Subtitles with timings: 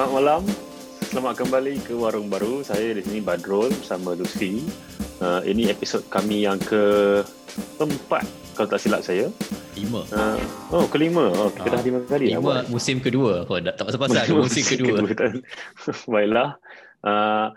[0.00, 0.42] Selamat malam.
[1.12, 2.64] Selamat kembali ke Warung Baru.
[2.64, 4.64] Saya di sini Badrul bersama Lutfi.
[5.20, 7.20] Uh, ini episod kami yang ke
[7.76, 8.24] empat
[8.56, 9.28] kalau tak silap saya.
[9.76, 10.00] Lima.
[10.08, 10.40] Uh,
[10.72, 11.28] oh, kelima.
[11.36, 12.32] Oh, kita Ah, dah lima kali.
[12.32, 12.72] Lima awal.
[12.72, 13.44] musim kedua.
[13.44, 15.04] Oh, tak pasal-pasal ada musim kedua.
[15.12, 15.44] tak-
[16.16, 16.56] Baiklah.
[17.04, 17.52] Uh,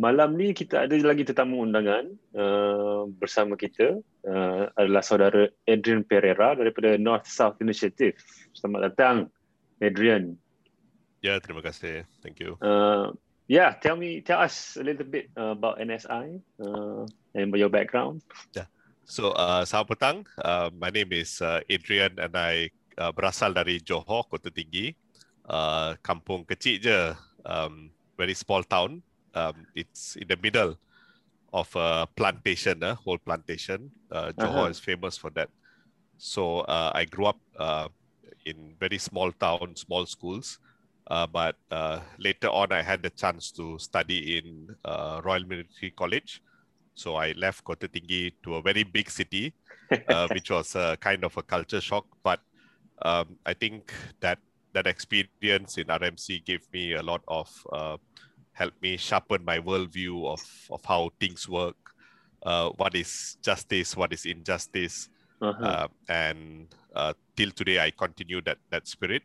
[0.00, 6.56] malam ni kita ada lagi tetamu undangan uh, bersama kita uh, adalah saudara Adrian Pereira
[6.56, 8.16] daripada North South Initiative.
[8.56, 9.28] Selamat datang,
[9.84, 10.40] Adrian.
[11.22, 12.02] Ya, terima kasih.
[12.18, 12.58] Thank you.
[12.58, 13.14] Uh,
[13.46, 17.06] yeah, tell me, tell us a little bit uh, about NSI uh,
[17.38, 18.26] and your background.
[19.02, 20.16] So, uh, selamat petang.
[20.38, 24.94] Uh, my name is uh, Adrian and I uh, berasal dari Johor, Kota Tinggi.
[25.42, 26.98] Uh, kampung kecil je,
[27.42, 29.02] um, very small town.
[29.34, 30.78] Um, it's in the middle
[31.50, 33.90] of a plantation, a whole plantation.
[34.06, 34.74] Uh, Johor Uh-huh.
[34.74, 35.50] is famous for that.
[36.16, 37.90] So, uh, I grew up uh,
[38.46, 40.62] in very small town, small schools.
[41.10, 45.90] Uh, but uh, later on, I had the chance to study in uh, Royal Military
[45.90, 46.42] College.
[46.94, 49.54] So I left Kota Tinggi to a very big city,
[50.08, 52.06] uh, which was a kind of a culture shock.
[52.22, 52.40] But
[53.02, 54.38] um, I think that
[54.74, 57.96] that experience in RMC gave me a lot of uh,
[58.52, 61.76] helped me sharpen my worldview of of how things work,
[62.44, 65.08] uh, what is justice, what is injustice,
[65.42, 65.64] Uh-huh.
[65.66, 69.22] uh, and uh, till today I continue that that spirit.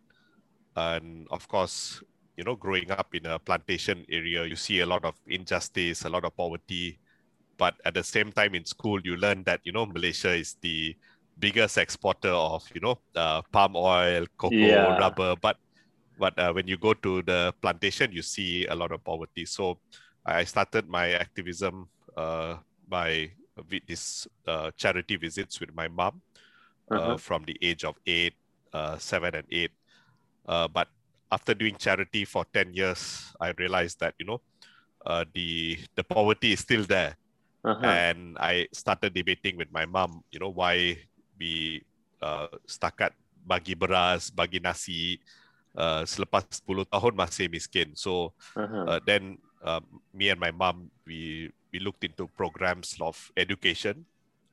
[0.78, 2.04] And of course,
[2.38, 6.10] you know, growing up in a plantation area, you see a lot of injustice, a
[6.10, 7.00] lot of poverty.
[7.58, 10.96] But at the same time, in school, you learn that you know Malaysia is the
[11.40, 14.96] biggest exporter of you know uh, palm oil, cocoa, Yeah.
[14.96, 15.36] rubber.
[15.42, 15.58] But
[16.18, 19.46] but uh, when you go to the plantation, you see a lot of poverty.
[19.46, 19.80] So
[20.26, 23.32] I started my activism uh, by
[23.70, 26.22] with this uh, charity visits with my mom
[26.94, 27.18] uh, Uh-huh.
[27.18, 28.36] from the age of eight,
[28.74, 29.72] uh, seven, and eight.
[30.48, 30.88] Uh, but
[31.28, 34.40] after doing charity for ten years, I realized that you know
[35.04, 37.20] uh, the the poverty is still there,
[37.68, 37.84] Uh-huh.
[37.84, 40.24] and I started debating with my mom.
[40.32, 41.04] You know why
[41.36, 41.84] we
[42.24, 43.12] uh, setakat
[43.44, 45.20] bagi beras, bagi nasi.
[45.78, 47.94] Uh, selepas 10 tahun masih miskin.
[47.94, 48.90] So Uh-huh.
[48.90, 54.08] uh, then uh, me and my mom we we looked into programs of education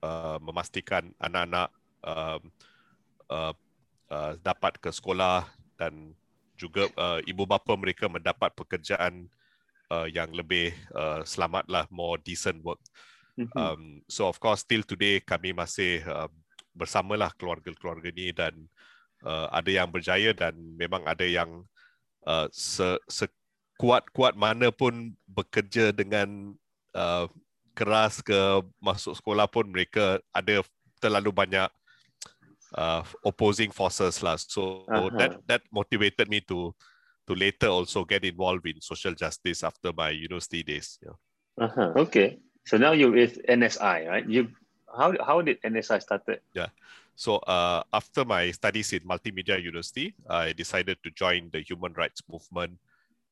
[0.05, 1.72] uh, memastikan anak-anak
[2.05, 2.41] um,
[3.32, 3.55] uh,
[4.12, 5.49] uh, dapat ke sekolah
[5.79, 6.15] dan
[6.55, 9.27] juga uh, ibu bapa mereka mendapat pekerjaan
[9.91, 12.79] uh, yang lebih uh, selamatlah more decent work
[13.35, 13.51] Mhm.
[13.59, 16.31] um, so of course till today kami masih uh,
[16.71, 18.55] bersamalah keluarga-keluarga ni dan
[19.27, 21.67] uh, ada yang berjaya dan memang ada yang
[22.31, 26.55] uh, se, sekuat-kuat mana pun bekerja dengan
[26.95, 27.27] uh,
[27.75, 28.39] keras ke
[28.79, 30.62] masuk sekolah pun mereka ada
[31.03, 31.67] terlalu banyak
[32.75, 35.11] uh, opposing forces lah so Aha.
[35.19, 36.75] that that motivated me to
[37.27, 41.17] to later also get involved in social justice after my university days yeah.
[41.59, 41.93] Uh-huh.
[41.97, 42.39] Okay.
[42.67, 44.27] So now you're with NSI, right?
[44.29, 44.49] You
[44.91, 46.41] how how did NSI started?
[46.55, 46.69] Yeah.
[47.15, 52.23] So uh, after my studies in Multimedia University, I decided to join the human rights
[52.27, 52.79] movement.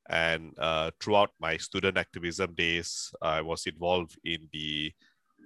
[0.08, 4.92] And uh, throughout my student activism days, I was involved in the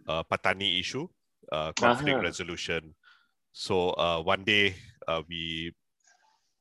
[0.09, 1.09] uh, Patani issue,
[1.53, 2.25] uh, conflict Aha.
[2.25, 2.95] resolution.
[3.57, 4.77] So uh, one day
[5.09, 5.73] uh, we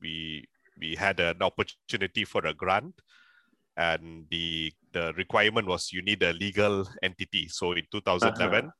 [0.00, 0.48] we
[0.80, 2.96] we had an opportunity for a grant,
[3.76, 7.48] and the the requirement was you need a legal entity.
[7.52, 8.72] So in 2011,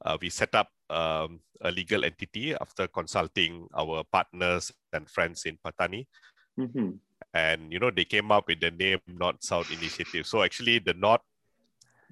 [0.00, 5.58] uh, we set up um, a legal entity after consulting our partners and friends in
[5.60, 6.06] Patani.
[6.58, 6.96] Mm-hmm.
[7.34, 10.26] And you know they came up with the name North South Initiative.
[10.26, 11.20] So actually the North,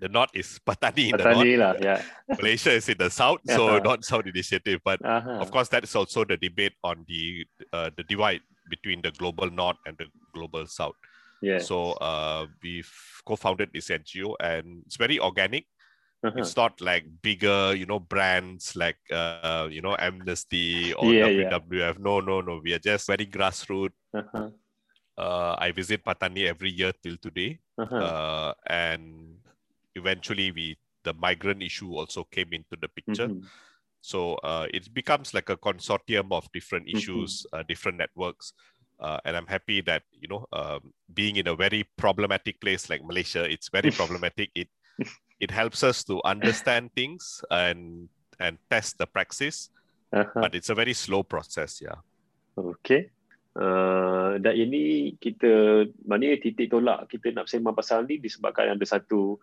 [0.00, 1.10] the North is Patani.
[1.10, 1.46] in the north.
[1.46, 2.00] Patani lah, yeah.
[2.38, 3.80] Malaysia is in the south, so Yeah.
[3.80, 4.80] North South Initiative.
[4.84, 5.40] But Uh-huh.
[5.40, 9.48] of course, that is also the debate on the uh, the divide between the global
[9.50, 10.96] North and the global South.
[11.40, 11.58] yeah.
[11.58, 12.90] So uh, we've
[13.24, 15.64] co-founded this NGO, and it's very organic
[16.26, 16.40] Uh-huh.
[16.42, 21.52] it's not like bigger you know brands like uh you know amnesty or Yeah, yeah.
[21.54, 24.48] wwf no no no we are just very grassroots Uh-huh.
[25.20, 28.00] uh i visit patani every year till today Uh-huh.
[28.00, 29.38] uh and
[29.96, 33.48] eventually we the migrant issue also came into the picture Mhm.
[34.04, 36.94] so uh it becomes like a consortium of different Mhm.
[36.94, 38.52] issues uh, different networks
[39.00, 43.02] uh, and i'm happy that you know um, being in a very problematic place like
[43.02, 44.68] malaysia it's very problematic it
[45.40, 48.08] it helps us to understand things and
[48.38, 49.70] and test the praxis
[50.14, 50.38] Uh-huh.
[50.38, 51.98] but it's a very slow process yeah
[52.56, 53.12] Okay.
[53.56, 59.40] Uh, dan ini kita, maknanya titik tolak kita nak sembang pasal ni disebabkan ada satu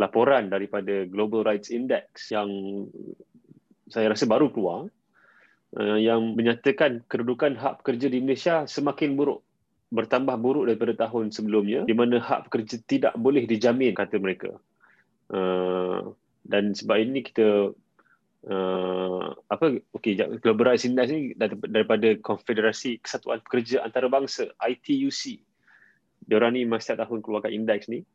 [0.00, 2.48] laporan daripada Global Rights Index yang
[3.92, 4.88] saya rasa baru keluar
[5.76, 9.44] uh, yang menyatakan kedudukan hak pekerja di Indonesia semakin buruk
[9.90, 14.56] bertambah buruk daripada tahun sebelumnya di mana hak pekerja tidak boleh dijamin kata mereka.
[15.30, 16.14] Uh,
[16.46, 17.74] dan sebab ini kita
[18.46, 21.34] uh, apa okey Global Rights Index ni
[21.66, 25.42] daripada Konfederasi Kesatuan Pekerja Antarabangsa ITUC.
[26.22, 28.06] Diorang ni masa tahun keluarkan indeks ni.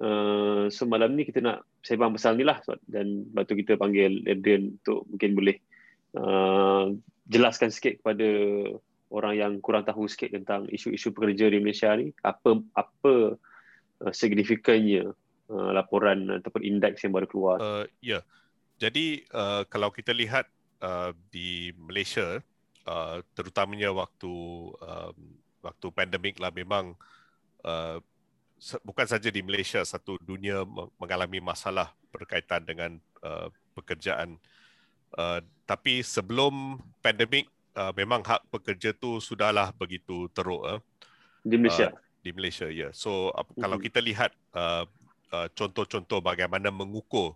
[0.00, 2.56] Uh, so malam ni kita nak sembang pasal ni lah
[2.88, 5.56] dan batu kita panggil Adrian untuk mungkin boleh
[6.16, 6.88] uh,
[7.28, 8.24] jelaskan sikit kepada
[9.12, 13.36] orang yang kurang tahu sikit tentang isu-isu pekerja di Malaysia ni apa apa
[14.00, 15.12] uh, signifikannya
[15.52, 17.56] uh, laporan ataupun indeks yang baru keluar.
[17.60, 18.18] Uh, ya.
[18.18, 18.22] Yeah.
[18.80, 20.48] Jadi uh, kalau kita lihat
[20.80, 22.40] uh, di Malaysia
[22.88, 24.32] uh, terutamanya waktu
[24.80, 25.12] uh,
[25.60, 26.96] waktu pandemik lah memang
[27.68, 28.00] uh,
[28.84, 30.68] bukan saja di Malaysia satu dunia
[31.00, 34.36] mengalami masalah berkaitan dengan uh, pekerjaan
[35.16, 40.80] uh, tapi sebelum pandemik uh, memang hak pekerja tu sudahlah begitu teruk uh,
[41.40, 42.92] di Malaysia uh, di Malaysia ya yeah.
[42.92, 43.60] so uh, mm-hmm.
[43.64, 44.84] kalau kita lihat uh,
[45.32, 47.32] uh, contoh-contoh bagaimana mengukur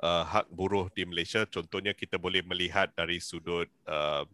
[0.00, 4.24] uh, hak buruh di Malaysia contohnya kita boleh melihat dari sudut uh,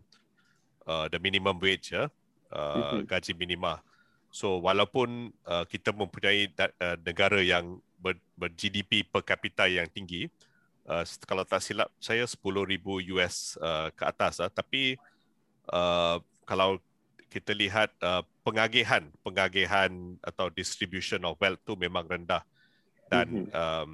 [0.86, 2.06] uh, the minimum wage ya
[2.54, 3.10] uh, mm-hmm.
[3.10, 3.82] gaji minima
[4.32, 9.86] so walaupun uh, kita mempunyai da- uh, negara yang ber, ber GDP per capita yang
[9.92, 10.26] tinggi
[10.88, 12.80] uh, kalau tak silap saya 10000
[13.12, 14.96] US uh, ke atas uh, tapi
[15.68, 16.16] uh,
[16.48, 16.80] kalau
[17.28, 19.92] kita lihat uh, pengagihan pengagihan
[20.24, 22.42] atau distribution of wealth tu memang rendah
[23.12, 23.52] dan mm-hmm.
[23.52, 23.92] um,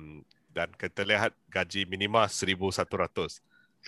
[0.55, 2.87] dan kita lihat gaji minima 1100.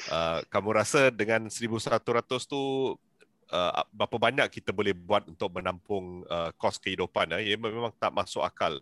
[0.06, 1.98] Uh, kamu rasa dengan 1100
[2.46, 2.94] tu
[3.50, 7.52] uh, berapa banyak kita boleh buat untuk menampung uh, kos kehidupan eh?
[7.52, 8.78] ia memang tak masuk akal.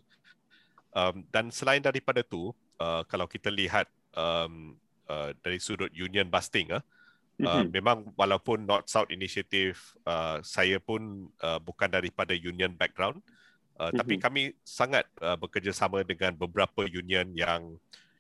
[0.93, 4.77] Um, dan selain daripada tu uh, kalau kita lihat um,
[5.09, 6.81] uh, dari sudut union busting uh,
[7.45, 9.77] uh, memang walaupun North South Initiative
[10.09, 13.21] uh, saya pun uh, bukan daripada union background
[13.79, 13.99] Uh, mm-hmm.
[14.03, 17.79] Tapi kami sangat uh, bekerjasama dengan beberapa union yang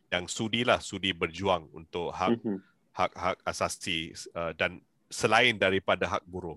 [0.08, 2.58] yang sudilah sudi berjuang untuk hak mm-hmm.
[2.94, 4.78] hak-hak asasi uh, dan
[5.08, 6.56] selain daripada hak buruh.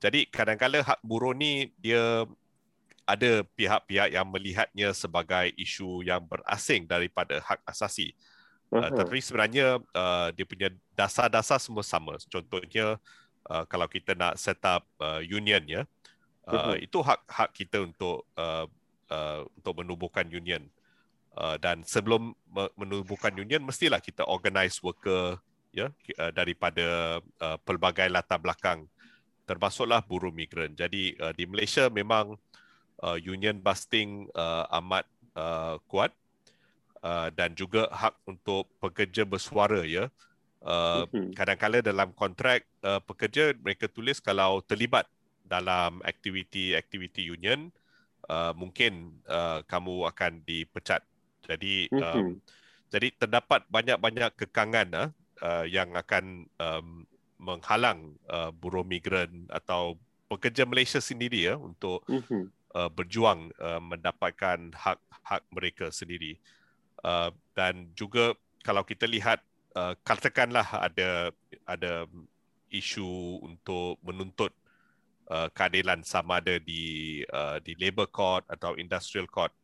[0.00, 2.28] Jadi kadang-kadang hak buruh ni dia
[3.08, 8.12] ada pihak-pihak yang melihatnya sebagai isu yang berasing daripada hak asasi.
[8.68, 8.92] Uh.
[8.92, 12.18] Tapi sebenarnya uh, dia punya dasar-dasar semua sama.
[12.28, 12.98] Contohnya
[13.48, 15.82] uh, kalau kita nak set up uh, union ya,
[16.46, 18.70] Uh, itu hak hak kita untuk uh,
[19.10, 20.62] uh, untuk menubuhkan union
[21.34, 22.38] uh, dan sebelum
[22.78, 25.42] menubuhkan union mestilah kita organize worker
[25.76, 28.88] ya uh, daripada uh, pelbagai latar belakang
[29.44, 32.40] termasuklah buruh migran jadi uh, di Malaysia memang
[33.04, 35.04] uh, union busting uh, amat
[35.36, 36.16] uh, kuat
[37.04, 40.08] uh, dan juga hak untuk pekerja bersuara ya
[40.64, 41.04] uh,
[41.36, 45.04] kadang-kadang dalam kontrak uh, pekerja mereka tulis kalau terlibat
[45.46, 47.70] dalam aktiviti-aktiviti union
[48.26, 51.02] uh, mungkin uh, kamu akan dipecat.
[51.46, 52.42] Jadi mm-hmm.
[52.90, 55.08] jadi terdapat banyak-banyak kekangan uh,
[55.42, 62.02] uh, yang akan um, menghalang uh, buruh migran atau pekerja Malaysia sendiri ya uh, untuk
[62.08, 62.44] mm-hmm.
[62.74, 66.40] uh, berjuang uh, mendapatkan hak-hak mereka sendiri.
[67.04, 68.34] Uh, dan juga
[68.64, 69.44] kalau kita lihat
[69.76, 71.30] uh, katakanlah ada
[71.68, 72.08] ada
[72.72, 74.50] isu untuk menuntut
[75.30, 79.54] uh, keadilan sama ada di uh, di labor court atau industrial court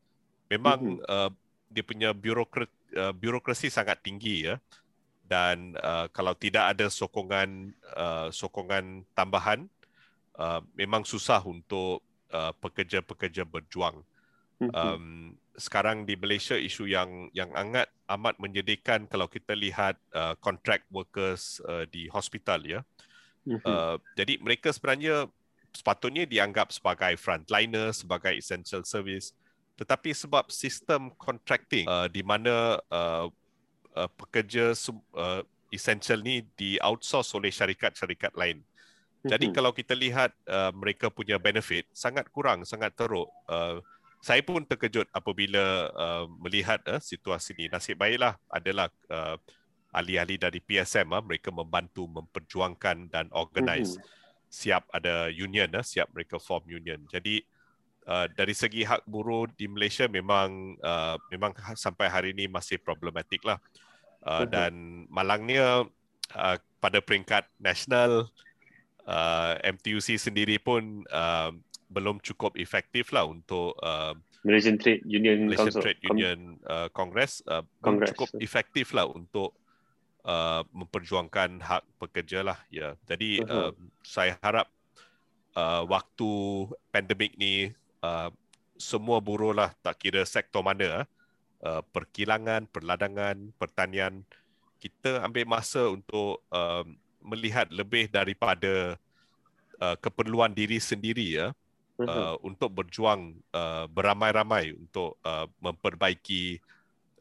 [0.46, 1.08] memang mm-hmm.
[1.08, 1.30] uh,
[1.72, 4.60] dia punya birokrat uh, birokrasi sangat tinggi ya
[5.32, 9.64] dan uh, kalau tidak ada sokongan uh, sokongan tambahan
[10.36, 14.04] uh, memang susah untuk uh, pekerja-pekerja berjuang
[14.60, 14.76] mm-hmm.
[14.76, 20.84] um, sekarang di Malaysia isu yang yang sangat amat menyedihkan kalau kita lihat uh, contract
[20.92, 22.80] workers uh, di hospital ya.
[23.48, 23.64] Mm-hmm.
[23.64, 25.28] Uh, jadi mereka sebenarnya
[25.72, 29.32] sepatutnya dianggap sebagai frontliner, sebagai essential service.
[29.76, 33.28] Tetapi sebab sistem contracting uh, di mana uh,
[33.96, 34.72] uh, pekerja
[35.16, 38.60] uh, essential ni di outsource oleh syarikat-syarikat lain.
[39.22, 39.56] Jadi mm-hmm.
[39.56, 43.30] kalau kita lihat uh, mereka punya benefit sangat kurang, sangat teruk.
[43.46, 43.78] Uh,
[44.22, 47.70] saya pun terkejut apabila uh, melihat uh, situasi ini.
[47.70, 49.38] Nasib baiklah adalah uh,
[49.94, 53.96] ahli-ahli dari PSM uh, mereka membantu memperjuangkan dan organize.
[53.98, 54.20] Mm-hmm
[54.52, 57.00] siap ada union, uh, siap mereka form union.
[57.08, 57.40] Jadi
[58.04, 63.40] uh, dari segi hak buruh di Malaysia memang uh, memang sampai hari ini masih problematik
[63.48, 63.56] lah.
[63.56, 63.80] Uh,
[64.46, 65.86] dan malangnya
[66.36, 68.30] uh, pada peringkat nasional
[69.06, 71.50] uh, MTUC sendiri pun uh,
[71.92, 75.82] belum cukup efektif lah untuk uh, Malaysian Trade Union Malaysian Council.
[75.84, 79.54] Trade Union uh, Congress, uh, Congress cukup efektif lah untuk
[80.26, 83.70] uh, memperjuangkan hak pekerja lah ya jadi uh-huh.
[83.70, 84.66] uh, saya harap
[85.54, 86.30] uh, waktu
[86.90, 87.70] pandemik ni
[88.02, 88.34] uh,
[88.74, 91.21] semua buruh lah tak kira sektor mana uh,
[91.62, 94.26] perkilangan, perladangan, pertanian
[94.82, 96.82] kita ambil masa untuk uh,
[97.22, 98.98] melihat lebih daripada
[99.78, 101.48] uh, keperluan diri sendiri ya.
[102.02, 106.58] Uh, untuk berjuang uh, beramai-ramai untuk uh, memperbaiki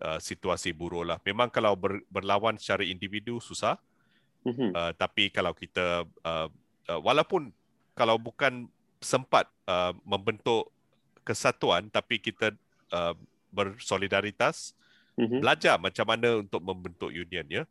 [0.02, 1.22] uh, situasi buruh lah.
[1.22, 3.78] Memang kalau ber, berlawan secara individu susah,
[4.74, 6.50] uh, tapi kalau kita uh,
[6.90, 7.54] uh, walaupun
[7.94, 8.66] kalau bukan
[8.98, 10.74] sempat uh, membentuk
[11.22, 12.50] kesatuan, tapi kita
[12.90, 13.14] uh,
[13.52, 14.74] bersolidaritas,
[15.16, 17.64] belajar macam mana untuk membentuk union ya.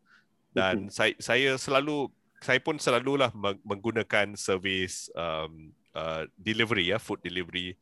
[0.54, 3.28] Dan saya saya selalu saya pun selalulah
[3.64, 7.76] menggunakan servis um, uh, delivery ya food delivery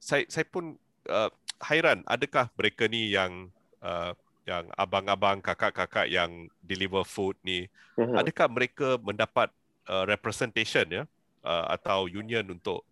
[0.00, 0.78] saya saya pun
[1.10, 3.50] uh, hairan adakah mereka ni yang
[3.82, 4.14] uh,
[4.48, 7.68] yang abang-abang kakak-kakak yang deliver food ni
[8.00, 8.16] uh-huh.
[8.16, 9.52] adakah mereka mendapat
[9.90, 11.04] uh, representation ya
[11.44, 12.86] uh, atau union untuk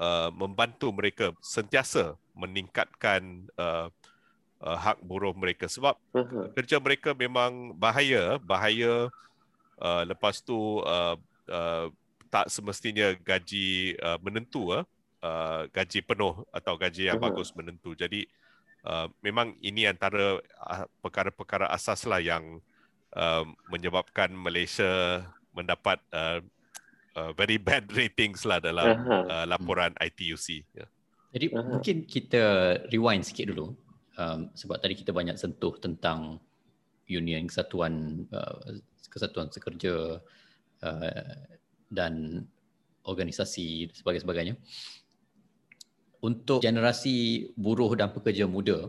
[0.00, 3.92] uh, membantu mereka sentiasa meningkatkan uh,
[4.64, 6.48] uh, hak buruh mereka sebab uh-huh.
[6.56, 9.12] kerja mereka memang bahaya bahaya
[9.76, 11.20] uh, lepas tu uh,
[11.52, 11.86] uh,
[12.32, 14.88] tak semestinya gaji uh, menentu uh,
[15.20, 17.30] uh, gaji penuh atau gaji yang uh-huh.
[17.30, 17.92] bagus menentu.
[17.92, 18.24] Jadi
[18.88, 22.62] uh, memang ini antara uh, perkara-perkara asas lah yang
[23.12, 26.40] uh, menyebabkan Malaysia mendapat uh,
[27.16, 29.24] uh, very bad ratings lah dalam uh-huh.
[29.26, 30.06] uh, laporan hmm.
[30.06, 30.46] ITUC.
[30.74, 30.88] Yeah.
[31.30, 31.66] Jadi uh-huh.
[31.66, 32.42] mungkin kita
[32.90, 33.74] rewind sikit dulu
[34.18, 36.42] um, sebab tadi kita banyak sentuh tentang
[37.10, 38.78] union kesatuan uh,
[39.10, 40.22] kesatuan sekerja
[40.86, 41.34] uh,
[41.90, 42.46] dan
[43.02, 44.54] organisasi sebagainya sebagainya
[46.22, 48.86] untuk generasi buruh dan pekerja muda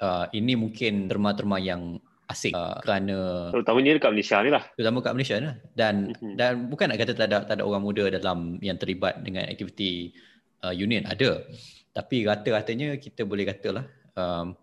[0.00, 2.00] uh, ini mungkin terma-terma yang
[2.30, 5.56] asing uh, kerana terutamanya dekat Malaysia ni lah terutama dekat Malaysia ni lah.
[5.74, 6.34] dan mm-hmm.
[6.38, 10.14] dan bukan nak kata tak ada tak ada orang muda dalam yang terlibat dengan aktiviti
[10.62, 11.42] uh, union ada
[11.90, 13.84] tapi rata-ratanya kita boleh katalah
[14.14, 14.54] um,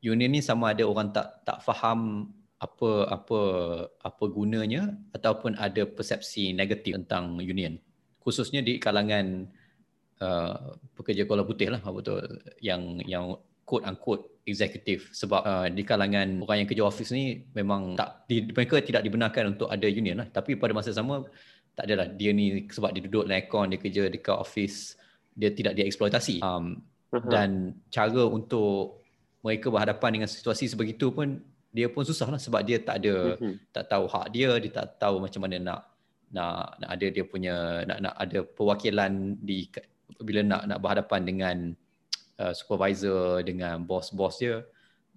[0.00, 3.40] union ni sama ada orang tak tak faham apa apa
[4.02, 7.78] apa gunanya ataupun ada persepsi negatif tentang union
[8.22, 9.46] khususnya di kalangan
[10.22, 12.22] uh, pekerja Kuala Putih lah betul
[12.58, 15.12] yang yang quote unquote executive.
[15.12, 19.54] Sebab uh, di kalangan orang yang kerja office ni memang tak di, mereka tidak dibenarkan
[19.54, 20.28] untuk ada union lah.
[20.32, 21.28] Tapi pada masa sama
[21.76, 22.08] tak adalah.
[22.08, 24.96] Dia ni sebab dia duduk dalam aircon dia kerja dekat office
[25.36, 26.40] dia tidak dieksploitasi.
[26.40, 26.80] Um,
[27.12, 27.28] uh-huh.
[27.28, 29.04] dan cara untuk
[29.44, 31.38] mereka berhadapan dengan situasi sebegitu pun
[31.70, 32.40] dia pun susah lah.
[32.40, 33.70] Sebab dia tak ada mm-hmm.
[33.70, 35.80] tak tahu hak dia dia tak tahu macam mana nak
[36.28, 39.68] nak nak ada dia punya nak nak ada perwakilan di
[40.20, 41.56] bila nak nak berhadapan dengan
[42.38, 44.62] uh, supervisor dengan bos-bos dia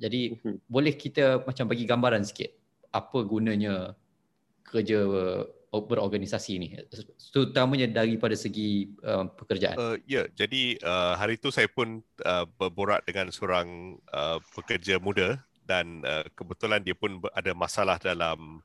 [0.01, 0.65] jadi mm-hmm.
[0.65, 2.51] boleh kita macam bagi gambaran sikit
[2.91, 3.95] apa gunanya
[4.67, 5.07] kerja
[5.71, 6.75] berorganisasi ni
[7.31, 9.79] terutamanya daripada segi uh, pekerjaan.
[9.79, 14.99] Uh, ya, yeah, jadi uh, hari itu saya pun uh, berborak dengan seorang uh, pekerja
[14.99, 18.59] muda dan uh, kebetulan dia pun ada masalah dalam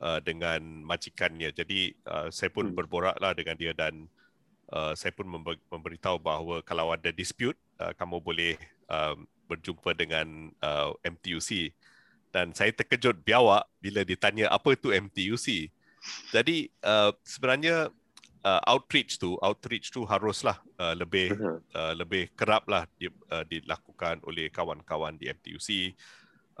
[0.00, 1.52] uh, dengan majikannya.
[1.52, 2.76] Jadi uh, saya pun hmm.
[2.80, 4.08] berboraklah dengan dia dan
[4.72, 5.28] uh, saya pun
[5.68, 8.54] memberitahu bahawa kalau ada dispute uh, kamu boleh
[8.90, 9.16] uh,
[9.48, 11.72] berjumpa dengan uh, MTUC.
[12.28, 15.72] Dan saya terkejut biawak bila ditanya apa itu MTUC.
[16.30, 17.88] Jadi uh, sebenarnya
[18.44, 21.34] uh, outreach tu outreach tu haruslah uh, lebih
[21.74, 25.96] uh, lebih keraplah di, uh, dilakukan oleh kawan-kawan di MTUC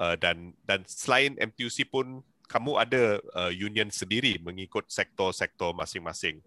[0.00, 6.40] uh, dan dan selain MTUC pun kamu ada uh, union sendiri mengikut sektor-sektor masing-masing.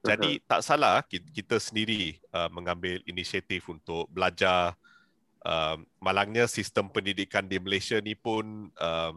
[0.00, 0.46] Jadi uh-huh.
[0.48, 4.72] tak salah kita sendiri uh, mengambil inisiatif untuk belajar
[5.44, 9.16] uh, malangnya sistem pendidikan di Malaysia ni pun um,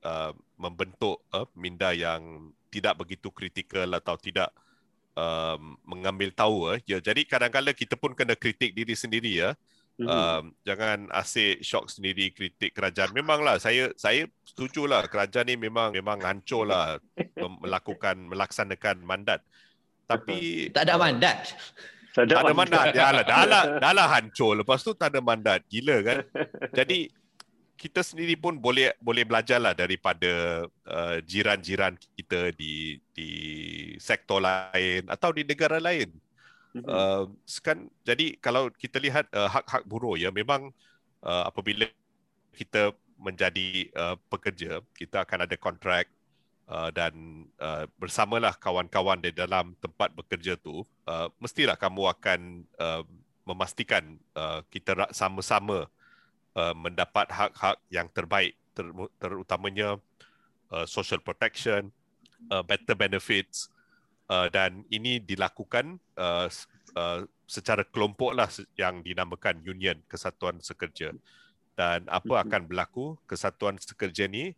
[0.00, 4.48] uh, membentuk uh, minda yang tidak begitu kritikal atau tidak
[5.12, 6.80] um, mengambil tahu uh.
[6.88, 9.56] ya jadi kadang-kadang kita pun kena kritik diri sendiri ya uh,
[9.94, 10.10] Mm-hmm.
[10.10, 13.14] Um, jangan asyik shock sendiri kritik kerajaan.
[13.14, 16.98] Memanglah saya saya setujulah kerajaan ni memang memang hancurlah
[17.62, 19.46] melakukan melaksanakan mandat.
[20.04, 21.56] Tapi tak ada mandat.
[22.14, 22.84] Tak ada, ada mandat.
[22.94, 24.54] Ya lah, dah lah, dah lah hancur.
[24.62, 25.66] Lepas tu tak ada mandat.
[25.66, 26.18] Gila kan?
[26.70, 27.10] Jadi
[27.74, 33.30] kita sendiri pun boleh boleh belajarlah daripada uh, jiran-jiran kita di di
[33.98, 36.08] sektor lain atau di negara lain.
[36.74, 37.30] Uh,
[37.62, 40.74] kan jadi kalau kita lihat uh, hak-hak buruh ya memang
[41.22, 41.86] uh, apabila
[42.50, 46.10] kita menjadi uh, pekerja kita akan ada kontrak
[46.68, 52.40] uh, dan uh, bersamalah kawan-kawan di dalam tempat bekerja tu uh, mestilah kamu akan
[52.80, 53.02] uh,
[53.44, 55.88] memastikan uh, kita sama-sama
[56.56, 60.00] uh, mendapat hak-hak yang terbaik ter- terutamanya
[60.72, 61.92] uh, social protection
[62.48, 63.68] uh, better benefits
[64.32, 66.48] uh, dan ini dilakukan uh,
[66.96, 68.48] uh, secara kelompok lah
[68.80, 71.12] yang dinamakan union kesatuan sekerja
[71.74, 72.44] dan apa mm-hmm.
[72.48, 74.54] akan berlaku kesatuan sekerja ni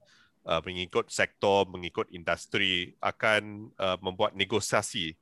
[0.46, 5.18] uh, mengikut sektor mengikut industri akan uh, membuat negosiasi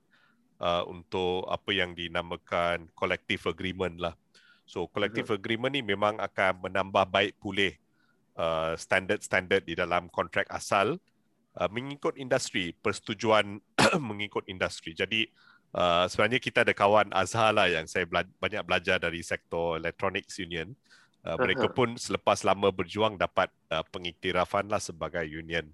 [0.61, 4.15] uh, untuk apa yang dinamakan collective agreement lah.
[4.69, 5.41] So collective mm-hmm.
[5.41, 7.73] agreement ni memang akan menambah baik pulih
[8.37, 10.97] uh, standard-standard di dalam kontrak asal
[11.59, 13.61] uh, mengikut industri persetujuan
[14.09, 14.97] mengikut industri.
[14.97, 15.29] Jadi
[15.77, 20.41] uh, sebenarnya kita ada kawan Azhar lah yang saya bela- banyak belajar dari sektor electronics
[20.41, 20.73] union.
[20.73, 21.04] Uh,
[21.41, 25.65] mereka pun selepas lama berjuang dapat uh, pengiktirafan lah sebagai union.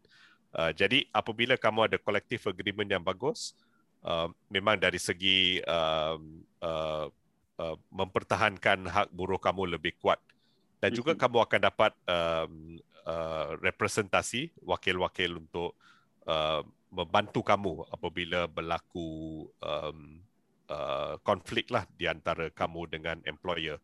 [0.55, 3.59] Uh, jadi apabila kamu ada collective agreement yang bagus,
[4.07, 6.19] uh, memang dari segi uh,
[6.63, 7.07] uh,
[7.59, 10.23] uh, mempertahankan hak buruh kamu lebih kuat.
[10.81, 11.29] Dan juga mm-hmm.
[11.29, 12.53] kamu akan dapat um,
[13.05, 15.77] uh, representasi wakil-wakil untuk
[16.25, 20.25] uh, membantu kamu apabila berlaku um,
[20.73, 23.77] uh, konflik lah di antara kamu dengan employer.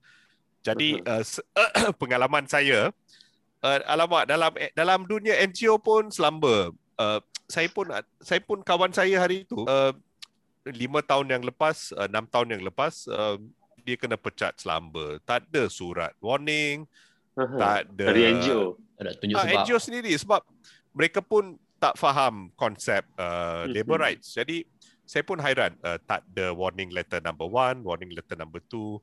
[0.67, 1.23] Jadi uh,
[2.01, 2.91] pengalaman saya
[3.63, 6.75] uh, alamak dalam eh, dalam dunia NGO pun selamba.
[6.99, 7.87] Uh, saya pun
[8.19, 9.95] saya pun kawan saya hari itu uh,
[10.67, 13.39] lima tahun yang lepas, uh, enam tahun yang lepas uh,
[13.87, 15.23] dia kena pecat selamba.
[15.23, 16.83] Tak ada surat warning,
[17.39, 17.59] uh-huh.
[17.61, 18.75] tak ada dari NGO.
[18.99, 19.55] Ada tunjuk sebab.
[19.55, 20.43] Uh, NGO sendiri sebab
[20.91, 24.35] mereka pun tak faham konsep uh, labor rights.
[24.35, 24.67] Jadi
[25.07, 28.99] saya pun hairan uh, tak ada warning letter number one, warning letter number two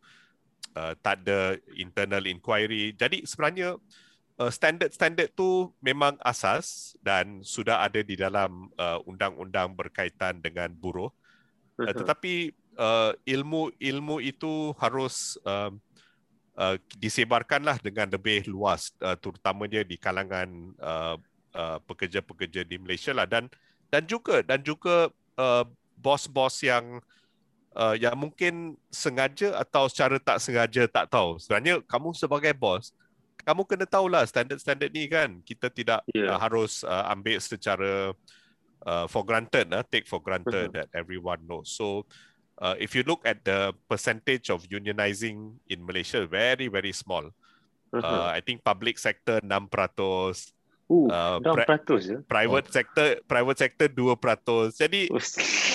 [0.75, 2.93] uh, tak ada internal inquiry.
[2.93, 3.77] Jadi sebenarnya
[4.37, 11.09] uh, standard-standard tu memang asas dan sudah ada di dalam uh, undang-undang berkaitan dengan buruh.
[11.77, 15.73] Uh, tetapi uh, ilmu-ilmu itu harus uh,
[16.57, 20.49] uh, disebarkanlah dengan lebih luas uh, terutamanya di kalangan
[20.81, 21.17] uh,
[21.53, 23.49] uh, pekerja-pekerja di Malaysia lah dan
[23.89, 25.65] dan juga dan juga uh,
[25.97, 26.99] bos-bos yang
[27.75, 31.37] uh, yang mungkin sengaja atau secara tak sengaja tak tahu.
[31.41, 32.93] Sebenarnya kamu sebagai bos,
[33.43, 35.41] kamu kena tahulah standard-standard ni kan.
[35.43, 36.33] Kita tidak yeah.
[36.33, 38.15] uh, harus uh, ambil secara
[38.85, 40.77] uh, for granted, uh, take for granted uh-huh.
[40.83, 41.73] that everyone knows.
[41.73, 42.07] So
[42.61, 47.33] uh, if you look at the percentage of unionizing in Malaysia, very, very small.
[47.93, 49.69] Uh, I think public sector 6%,
[51.09, 51.67] Uh, uh, pri-
[52.01, 52.17] ya?
[52.25, 52.73] Private oh.
[52.73, 54.79] sector private sector 2%.
[54.79, 55.01] Jadi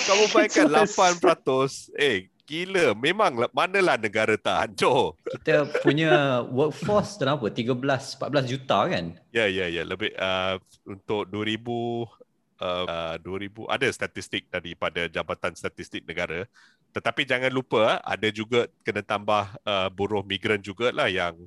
[0.07, 1.99] kamu bayangkan 8%.
[1.99, 2.97] Eh, gila.
[2.97, 5.13] Memang manalah negara tak hancur.
[5.21, 7.53] Kita punya workforce dalam apa?
[7.53, 9.05] 13 14 juta kan?
[9.29, 9.85] Ya, ya, ya.
[9.85, 10.57] Lebih uh,
[10.89, 12.19] untuk 2000
[12.59, 16.49] uh, 2000 ada statistik daripada Jabatan Statistik Negara.
[16.89, 21.37] Tetapi jangan lupa ada juga kena tambah uh, buruh migran jugalah yang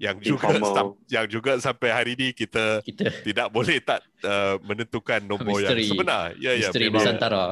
[0.00, 3.22] yang juga sam- yang juga sampai hari ini kita, kita.
[3.22, 5.84] tidak boleh tak uh, menentukan nombor misteri.
[5.84, 6.24] yang sebenar.
[6.40, 7.44] Ya ya misteri Nusantara.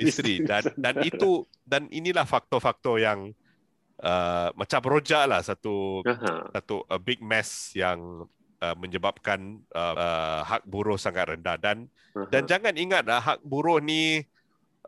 [0.00, 3.36] Misteri dan dan itu dan inilah faktor-faktor yang
[4.00, 6.50] uh, macam rojak lah satu uh-huh.
[6.56, 8.24] satu a big mess yang
[8.64, 12.28] uh, menyebabkan uh, uh, hak buruh sangat rendah dan uh-huh.
[12.32, 14.24] dan jangan ingat lah hak buruh ni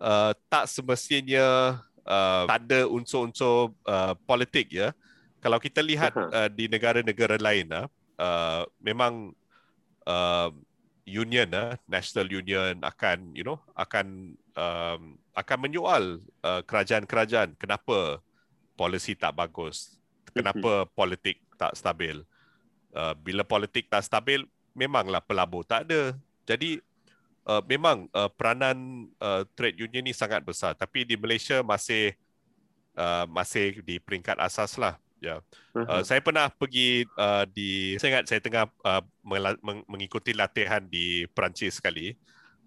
[0.00, 1.76] uh, tak semestinya
[2.08, 4.96] uh, tak ada unsur-unsur uh, politik ya
[5.42, 7.90] kalau kita lihat uh, di negara-negara lain uh,
[8.22, 9.34] uh, memang
[10.06, 10.54] uh,
[11.02, 17.58] union uh, national union akan you know akan um, akan menyoal uh, kerajaan-kerajaan.
[17.58, 18.22] Kenapa
[18.78, 19.98] polisi tak bagus?
[20.30, 20.94] Kenapa mm-hmm.
[20.94, 22.22] politik tak stabil?
[22.94, 24.46] Uh, bila politik tak stabil
[24.78, 26.14] memanglah pelabur tak ada.
[26.46, 26.78] Jadi
[27.50, 30.78] uh, memang uh, peranan uh, trade union ni sangat besar.
[30.78, 32.14] Tapi di Malaysia masih
[32.94, 35.38] uh, masih di peringkat asas lah Ya.
[35.70, 36.02] Uh, uh-huh.
[36.02, 39.02] saya pernah pergi uh, di saya ingat saya tengah uh,
[39.86, 42.10] mengikuti latihan di Perancis sekali.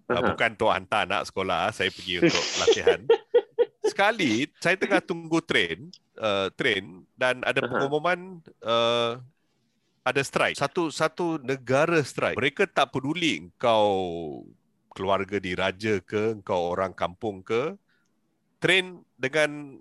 [0.08, 0.32] Uh, uh-huh.
[0.32, 3.00] bukan untuk hantar anak sekolah, saya pergi untuk latihan.
[3.84, 7.70] Sekali saya tengah tunggu train, uh, train dan ada uh-huh.
[7.76, 9.20] pengumuman uh,
[10.06, 10.56] ada strike.
[10.56, 12.40] Satu satu negara strike.
[12.40, 14.48] Mereka tak peduli kau
[14.96, 17.76] keluarga diraja ke, kau orang kampung ke.
[18.56, 19.76] Train dengan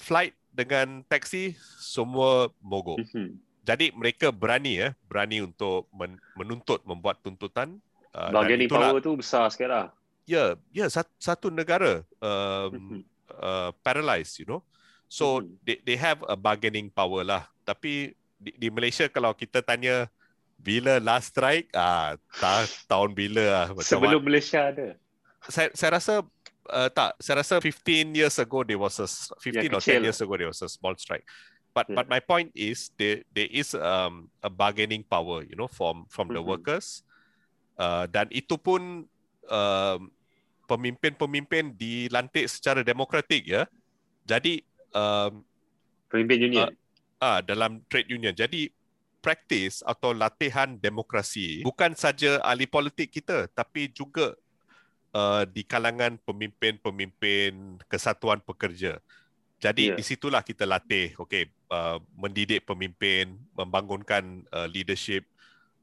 [0.00, 3.02] flight dengan taksi semua mogok.
[3.02, 3.28] Mm-hmm.
[3.66, 7.82] Jadi mereka berani ya, berani untuk men- menuntut membuat tuntutan.
[8.14, 9.86] Uh, Bargaining power tu besar sikit lah.
[10.24, 13.00] Ya, ya satu, satu negara um, mm-hmm.
[13.34, 14.62] uh, paralyzed, you know.
[15.10, 15.58] So mm-hmm.
[15.66, 17.50] they they have a bargaining power lah.
[17.66, 20.06] Tapi di, di Malaysia kalau kita tanya
[20.54, 23.66] bila last strike, ah ta, tahun bila lah.
[23.82, 24.94] Sebelum Malaysia ada.
[25.50, 26.14] Saya saya rasa
[26.70, 30.20] uh, tak saya rasa 15 years ago there was a 15 yeah, or 10 years
[30.20, 31.24] ago there was a small strike
[31.76, 31.96] but yeah.
[31.98, 36.30] but my point is there there is um, a bargaining power you know from from
[36.30, 36.38] mm-hmm.
[36.38, 37.04] the workers
[37.78, 39.04] uh, dan itu pun
[39.50, 40.00] um,
[40.64, 43.62] pemimpin-pemimpin dilantik secara demokratik ya.
[44.24, 44.64] Jadi
[44.96, 45.44] um,
[46.08, 46.68] pemimpin union
[47.20, 48.32] uh, uh, dalam trade union.
[48.32, 48.72] Jadi
[49.20, 54.36] praktis atau latihan demokrasi bukan saja ahli politik kita tapi juga
[55.14, 58.98] uh, di kalangan pemimpin-pemimpin kesatuan pekerja.
[59.62, 59.96] Jadi yeah.
[59.96, 65.24] di situlah kita latih okey uh, mendidik pemimpin, membangunkan uh, leadership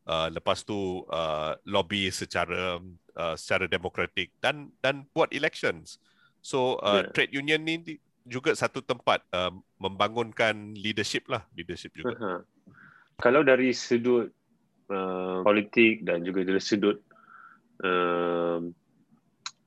[0.06, 2.78] uh, lepas tu uh, lobby secara
[3.18, 5.98] uh, secara demokratik dan dan buat elections.
[6.42, 7.14] So uh, yeah.
[7.14, 9.50] trade union ni juga satu tempat uh,
[9.82, 12.14] membangunkan leadership lah, leadership juga.
[12.14, 12.40] Uh-huh.
[13.18, 14.30] Kalau dari sudut
[14.90, 17.02] uh, politik dan juga dari sudut
[17.82, 18.62] uh,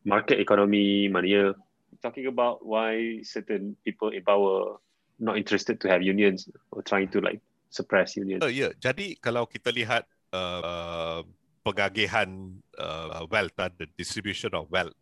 [0.04, 1.56] market ekonomi, maknanya
[2.04, 4.76] talking about why certain people in power
[5.16, 7.40] not interested to have unions or trying to like
[7.72, 8.44] suppress unions.
[8.44, 8.72] Uh, ya, yeah.
[8.78, 11.24] jadi kalau kita lihat uh,
[11.64, 12.28] pengagihan
[12.76, 14.94] uh, wealth, uh, the distribution of wealth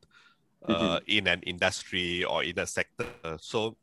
[0.71, 1.11] uh, mm-hmm.
[1.11, 3.09] in an industry or in a sector,
[3.43, 3.75] so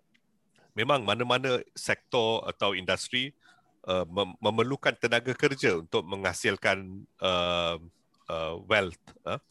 [0.80, 3.36] memang mana-mana sektor atau industri
[3.84, 7.76] uh, mem- memerlukan tenaga kerja untuk menghasilkan uh,
[8.32, 9.02] uh, wealth.
[9.28, 9.42] Uh,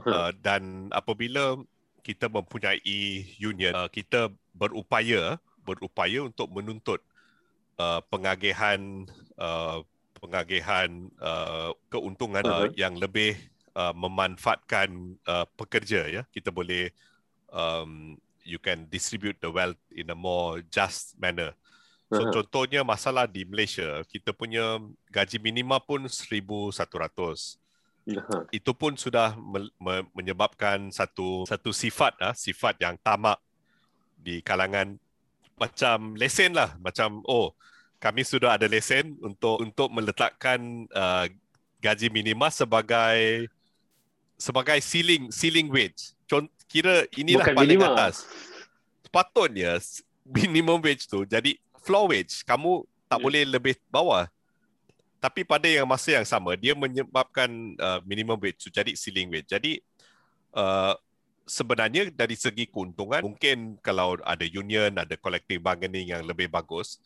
[0.00, 1.60] uh, dan apabila
[2.02, 7.00] kita mempunyai union, uh, kita berupaya berupaya untuk menuntut
[7.78, 9.06] uh, pengagihan
[9.38, 9.80] uh,
[10.18, 12.66] pengagihan uh, keuntungan uh-huh.
[12.66, 13.38] uh, yang lebih
[13.74, 16.90] uh, memanfaatkan uh, pekerja ya kita boleh
[17.50, 21.54] um, you can distribute the wealth in a more just manner
[22.10, 22.34] so uh-huh.
[22.42, 24.78] contohnya masalah di Malaysia kita punya
[25.10, 27.61] gaji minima pun 1100
[28.50, 33.38] Itu pun sudah me- me- menyebabkan satu satu sifat ah sifat yang tamak
[34.18, 34.98] di kalangan
[35.54, 37.54] macam lesen lah macam oh
[38.02, 40.58] kami sudah ada lesen untuk untuk meletakkan
[40.90, 41.30] uh,
[41.78, 43.46] gaji minima sebagai
[44.34, 46.18] sebagai ceiling ceiling wage.
[46.26, 47.94] Cont- kira inilah Bukan paling minima.
[47.94, 48.26] atas.
[49.06, 49.78] Sepatutnya
[50.26, 51.54] minimum wage tu jadi
[51.86, 52.42] floor wage.
[52.42, 53.22] Kamu tak yeah.
[53.22, 54.26] boleh lebih bawah
[55.22, 57.46] tapi pada yang masa yang sama dia menyebabkan
[57.78, 59.78] uh, minimum wage jadi ceiling wage jadi
[60.50, 60.98] uh,
[61.46, 66.98] sebenarnya dari segi keuntungan mungkin kalau ada union ada collective bargaining yang lebih bagus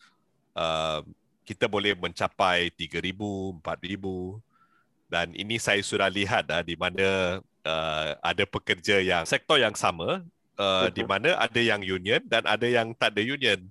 [0.57, 1.05] uh,
[1.45, 3.13] kita boleh mencapai 3000
[3.61, 9.77] 4000 dan ini saya sudah lihat uh, di mana uh, ada pekerja yang sektor yang
[9.77, 10.25] sama
[10.57, 13.61] uh, di mana ada yang union dan ada yang tak ada union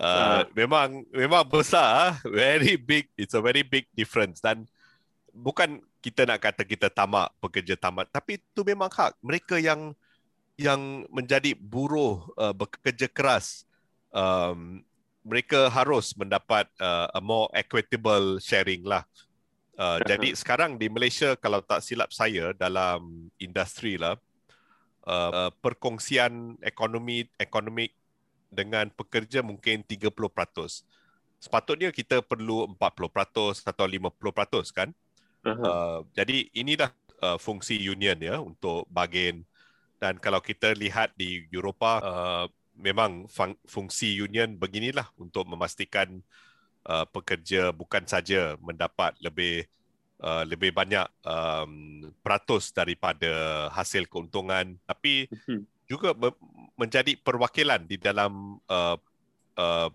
[0.00, 4.40] Uh, memang memang besar very big it's a very big difference.
[4.40, 4.64] Dan
[5.36, 9.20] bukan kita nak kata kita tamak pekerja tamat tapi itu memang hak.
[9.20, 9.92] Mereka yang
[10.56, 13.68] yang menjadi buruh uh, bekerja keras
[14.12, 14.80] um,
[15.20, 19.04] mereka harus mendapat uh, a more equitable sharing lah.
[19.76, 24.16] Uh, jadi sekarang di Malaysia kalau tak silap saya dalam industri lah
[25.08, 27.88] uh, uh, perkongsian ekonomi ekonomi
[28.50, 30.10] dengan pekerja mungkin 30%.
[31.40, 34.92] Sepatutnya kita perlu 40% atau 50% kan?
[35.40, 35.64] Uh-huh.
[35.64, 36.92] Uh, jadi inilah
[37.24, 39.40] uh, fungsi union ya untuk bagian
[40.00, 46.24] dan kalau kita lihat di Eropah uh, memang fung- fungsi union beginilah untuk memastikan
[46.88, 49.68] uh, pekerja bukan saja mendapat lebih
[50.24, 55.60] uh, lebih banyak um, peratus daripada hasil keuntungan tapi uh-huh.
[55.84, 56.16] juga
[56.80, 58.96] menjadi perwakilan di dalam uh,
[59.60, 59.92] uh,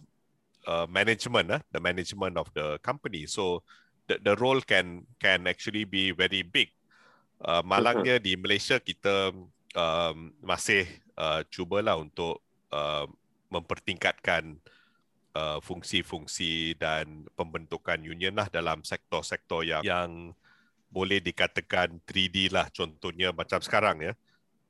[0.69, 3.25] uh, management, uh, the management of the company.
[3.25, 3.65] So
[4.05, 6.69] the the role can can actually be very big.
[7.41, 9.33] Uh, malangnya di Malaysia kita
[9.73, 10.85] um, masih
[11.17, 13.09] uh, cubalah untuk uh,
[13.49, 14.61] mempertingkatkan
[15.35, 20.31] uh, fungsi-fungsi dan pembentukan union lah dalam sektor-sektor yang yang
[20.89, 24.13] boleh dikatakan 3D lah contohnya macam sekarang ya.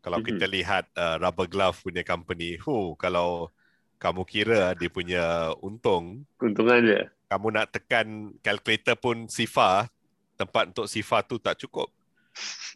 [0.05, 0.37] Kalau mm-hmm.
[0.37, 3.49] kita lihat uh, rubber glove punya company, hu kalau
[3.97, 7.09] kamu kira dia punya untung, keuntungan dia.
[7.25, 9.89] Kamu nak tekan calculator pun SIFA,
[10.37, 11.89] tempat untuk SIFA tu tak cukup.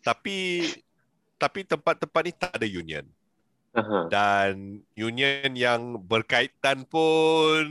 [0.08, 0.66] tapi
[1.38, 3.06] tapi tempat-tempat ni tak ada union.
[3.78, 4.10] Uh-huh.
[4.10, 7.62] Dan union yang berkaitan pun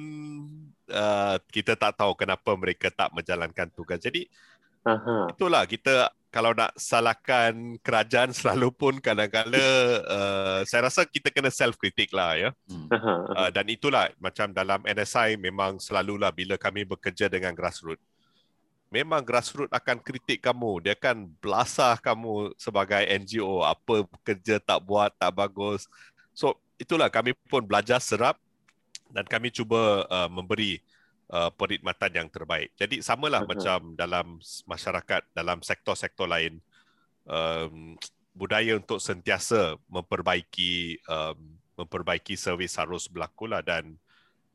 [0.94, 3.98] uh, kita tak tahu kenapa mereka tak menjalankan tugas.
[3.98, 4.30] Jadi
[4.86, 5.34] uh-huh.
[5.34, 9.58] itulah kita kalau nak salahkan kerajaan selalu pun kadang-kadang
[10.06, 12.50] uh, saya rasa kita kena self kritik lah ya.
[12.70, 12.86] Hmm.
[13.34, 17.98] Uh, dan itulah macam dalam NSI memang selalulah bila kami bekerja dengan grassroots.
[18.86, 25.10] Memang grassroots akan kritik kamu, dia akan belasah kamu sebagai NGO apa kerja tak buat
[25.18, 25.90] tak bagus.
[26.38, 28.38] So itulah kami pun belajar serap
[29.10, 30.78] dan kami cuba uh, memberi
[31.32, 32.72] uh, perkhidmatan yang terbaik.
[32.76, 33.52] Jadi samalah uh-huh.
[33.52, 34.26] macam dalam
[34.64, 36.60] masyarakat dalam sektor-sektor lain
[37.28, 37.94] um,
[38.32, 43.94] budaya untuk sentiasa memperbaiki um, memperbaiki servis harus berlaku lah dan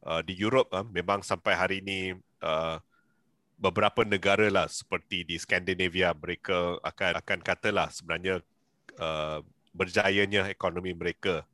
[0.03, 2.79] uh, di Europe uh, memang sampai hari ini uh,
[3.59, 8.43] beberapa negara lah seperti di Skandinavia mereka akan akan katalah sebenarnya
[8.99, 9.39] uh,
[9.71, 11.47] berjayanya ekonomi mereka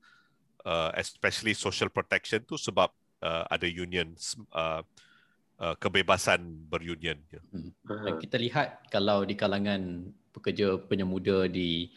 [0.65, 2.89] uh, especially social protection tu sebab
[3.21, 4.09] uh, ada union
[4.57, 4.81] uh,
[5.59, 7.19] uh, kebebasan berunion.
[7.51, 7.71] Hmm.
[8.19, 11.91] Kita lihat kalau di kalangan pekerja penyemuda di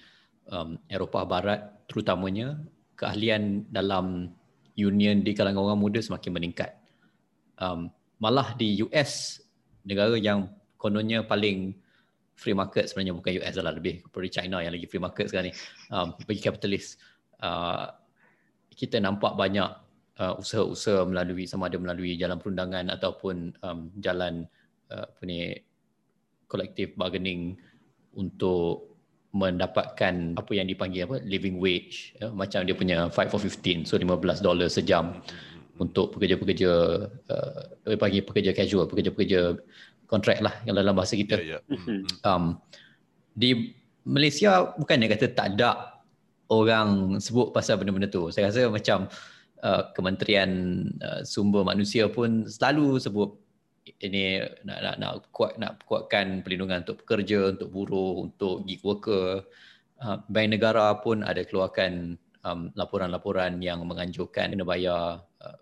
[0.50, 2.58] um, Eropah Barat terutamanya
[2.98, 4.34] keahlian dalam
[4.76, 6.70] union di kalangan orang muda semakin meningkat.
[7.60, 9.42] Um, malah di US
[9.86, 11.74] negara yang kononnya paling
[12.38, 15.54] free market sebenarnya bukan US lah lebih kepada China yang lagi free market sekarang ni
[15.94, 16.98] um, bagi kapitalis
[17.38, 17.92] uh,
[18.72, 19.68] kita nampak banyak
[20.20, 24.44] uh, usaha-usaha melalui sama ada melalui jalan perundangan ataupun um, jalan
[24.92, 25.56] uh, apa ni
[26.50, 27.56] collective bargaining
[28.12, 28.92] untuk
[29.32, 33.96] mendapatkan apa yang dipanggil apa living wage ya, macam dia punya 5 for 15 so
[33.96, 35.24] 15 dolar sejam
[35.80, 36.70] untuk pekerja-pekerja
[37.32, 39.56] uh, panggil pekerja casual pekerja-pekerja
[40.04, 41.40] kontrak lah yang dalam bahasa kita.
[41.40, 42.04] Yeah, yeah.
[42.28, 42.60] Um,
[43.32, 43.72] di
[44.04, 46.04] Malaysia bukannya kata tak ada
[46.52, 48.28] orang sebut pasal benda-benda tu.
[48.28, 49.12] Saya rasa macam uh,
[49.94, 50.50] kementerian
[50.98, 53.30] uh, sumber manusia pun selalu sebut
[54.02, 59.46] ini nak nak nak kuat nak kuatkan perlindungan untuk pekerja untuk buruh untuk gig worker.
[60.02, 65.58] Uh, bank negara pun ada keluarkan um, laporan-laporan yang menganjurkan kena bayar uh,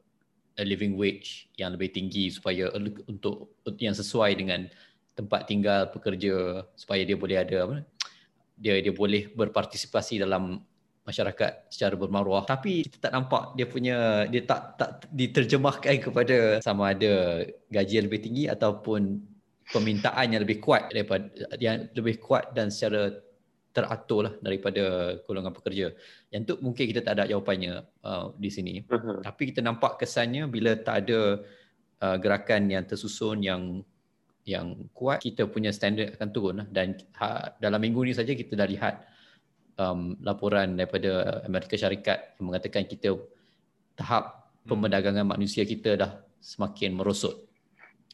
[0.57, 2.73] a living wage yang lebih tinggi supaya
[3.05, 4.69] untuk yang sesuai dengan
[5.13, 7.77] tempat tinggal pekerja supaya dia boleh ada apa
[8.61, 10.61] dia dia boleh berpartisipasi dalam
[11.11, 16.95] masyarakat secara bermaruah tapi kita tak nampak dia punya dia tak tak diterjemahkan kepada sama
[16.95, 19.19] ada gaji yang lebih tinggi ataupun
[19.71, 21.27] permintaan yang lebih kuat daripada
[21.59, 23.11] yang lebih kuat dan secara
[23.71, 25.95] teratur lah daripada golongan pekerja.
[26.35, 28.83] Yang tu mungkin kita tak ada jawapannya uh, di sini.
[28.83, 29.23] Uh-huh.
[29.23, 31.39] Tapi kita nampak kesannya bila tak ada
[32.03, 33.87] uh, gerakan yang tersusun yang
[34.49, 36.67] yang kuat, kita punya standard akan turun lah.
[36.67, 38.95] Dan ha, dalam minggu ni saja kita dah lihat
[39.81, 43.17] um, laporan daripada Amerika Syarikat yang mengatakan kita
[43.97, 44.69] tahap hmm.
[44.69, 47.49] pemerdagangan manusia kita dah semakin merosot.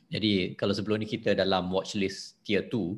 [0.06, 2.94] Jadi kalau sebelum ni kita dalam watchlist tier 2,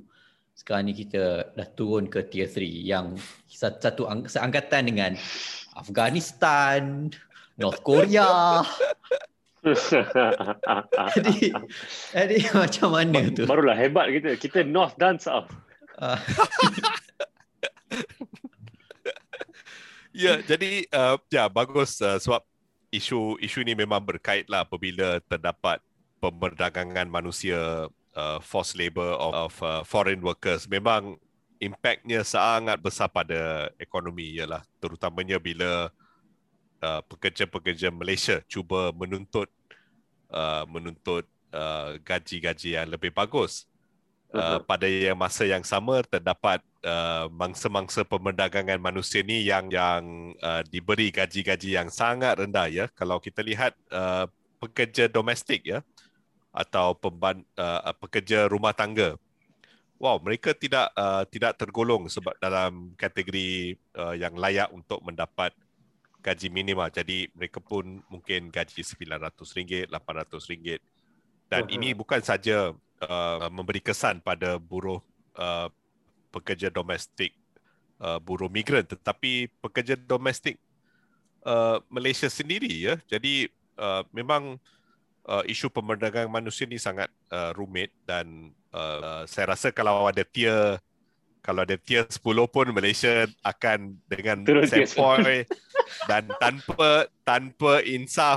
[0.52, 3.16] sekarang ni kita dah turun ke tier 3 yang
[3.48, 5.16] satu seangkatan dengan
[5.72, 7.08] Afghanistan,
[7.56, 8.60] North Korea.
[11.16, 11.36] jadi,
[12.12, 13.48] jadi macam mana tu?
[13.48, 14.36] Barulah hebat kita.
[14.36, 15.48] Kita North dan South.
[20.18, 20.20] Ah.
[20.20, 22.42] Ya, jadi uh, ya bagus uh, sebab
[22.90, 25.78] isu isu ini memang berkait lah apabila terdapat
[26.18, 27.86] pemerdagangan manusia
[28.18, 30.66] uh, forced labor of, of uh, foreign workers.
[30.66, 31.14] Memang
[31.62, 35.86] impactnya sangat besar pada ekonomi ialah terutamanya bila
[36.82, 39.46] uh, pekerja-pekerja Malaysia cuba menuntut
[40.34, 43.70] uh, menuntut uh, gaji-gaji yang lebih bagus.
[44.28, 50.60] Uh, pada yang masa yang sama terdapat uh, mangsa-mangsa pemerdagangan manusia ni yang yang uh,
[50.68, 52.84] diberi gaji-gaji yang sangat rendah ya.
[52.92, 54.28] Kalau kita lihat uh,
[54.60, 55.80] pekerja domestik ya
[56.52, 59.16] atau pemban, uh, pekerja rumah tangga.
[59.96, 65.56] Wow mereka tidak uh, tidak tergolong sebab dalam kategori uh, yang layak untuk mendapat
[66.20, 70.78] gaji minimal jadi mereka pun mungkin gaji RM900 RM800
[71.48, 71.74] dan uh-huh.
[71.74, 75.02] ini bukan saja uh, memberi kesan pada buruh
[75.38, 75.68] uh,
[76.30, 77.34] pekerja domestik
[78.02, 78.86] uh, buruh migran.
[78.86, 80.58] Tetapi pekerja domestik
[81.46, 82.94] uh, Malaysia sendiri ya.
[83.06, 84.58] Jadi uh, memang
[85.28, 90.80] uh, isu pemerdagangan manusia ni sangat uh, rumit dan uh, saya rasa kalau ada tier
[91.38, 92.20] kalau ada tier 10
[92.52, 95.48] pun Malaysia akan dengan sempoi.
[96.04, 98.36] dan tanpa tanpa insaf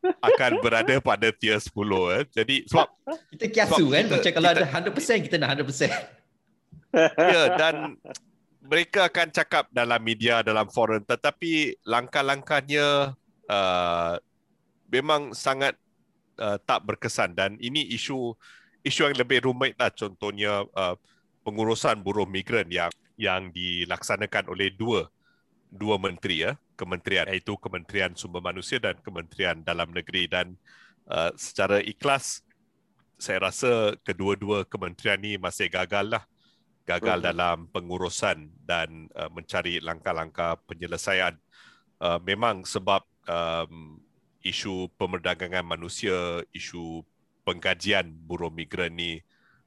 [0.00, 1.70] akan berada pada tier 10
[2.16, 2.22] eh.
[2.32, 2.88] Jadi sebab
[3.36, 4.04] kita kiasu sebab kan?
[4.04, 5.90] kita, macam kalau kita, ada 100% kita nak 100%.
[7.30, 7.94] Ya dan
[8.66, 10.98] mereka akan cakap dalam media dalam forum.
[11.06, 13.14] Tetapi langkah-langkahnya
[13.46, 14.14] uh,
[14.90, 15.78] memang sangat
[16.42, 17.38] uh, tak berkesan.
[17.38, 18.34] Dan ini isu
[18.82, 19.94] isu yang lebih rumit lah.
[19.94, 20.98] Contohnya uh,
[21.46, 25.06] pengurusan buruh migran yang yang dilaksanakan oleh dua
[25.70, 30.24] dua menteri ya kementerian iaitu Kementerian Sumber Manusia dan Kementerian Dalam Negeri.
[30.24, 30.56] Dan
[31.12, 32.40] uh, secara ikhlas
[33.20, 36.24] saya rasa kedua-dua kementerian ini masih gagal lah.
[36.88, 41.36] Gagal uh dalam pengurusan dan uh, mencari langkah-langkah penyelesaian.
[42.00, 44.00] Uh, memang sebab um,
[44.40, 47.04] isu pemerdagangan manusia isu
[47.44, 49.20] penggajian buruh migran ni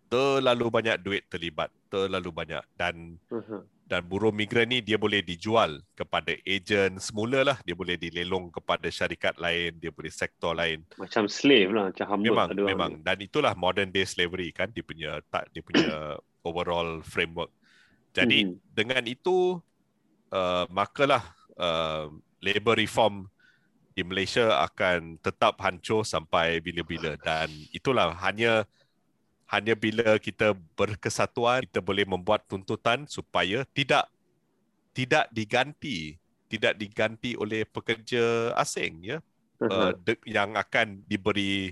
[0.09, 2.65] terlalu banyak duit terlibat terlalu banyak.
[2.73, 3.61] Dan uh
[3.93, 8.89] dan buruh migran ni dia boleh dijual kepada ejen semula lah dia boleh dilelong kepada
[8.89, 10.81] syarikat lain dia boleh sektor lain.
[10.97, 12.91] Macam slave lah macam hamba memang memang.
[12.97, 13.05] orang.
[13.05, 16.17] dan itulah modern day slavery kan dia punya tak dia punya
[16.49, 17.53] overall framework.
[18.17, 18.57] Jadi hmm.
[18.73, 19.61] dengan itu
[20.33, 21.21] uh, makalah
[21.61, 22.09] uh,
[22.41, 23.29] labor reform
[23.93, 27.13] di Malaysia akan tetap hancur sampai bila-bila.
[27.21, 28.65] Dan itulah hanya
[29.53, 34.09] hanya bila kita berkesatuan kita boleh membuat tuntutan supaya tidak
[34.97, 36.17] tidak diganti
[36.49, 39.17] tidak diganti oleh pekerja asing ya.
[39.63, 41.71] Uh, de, yang akan diberi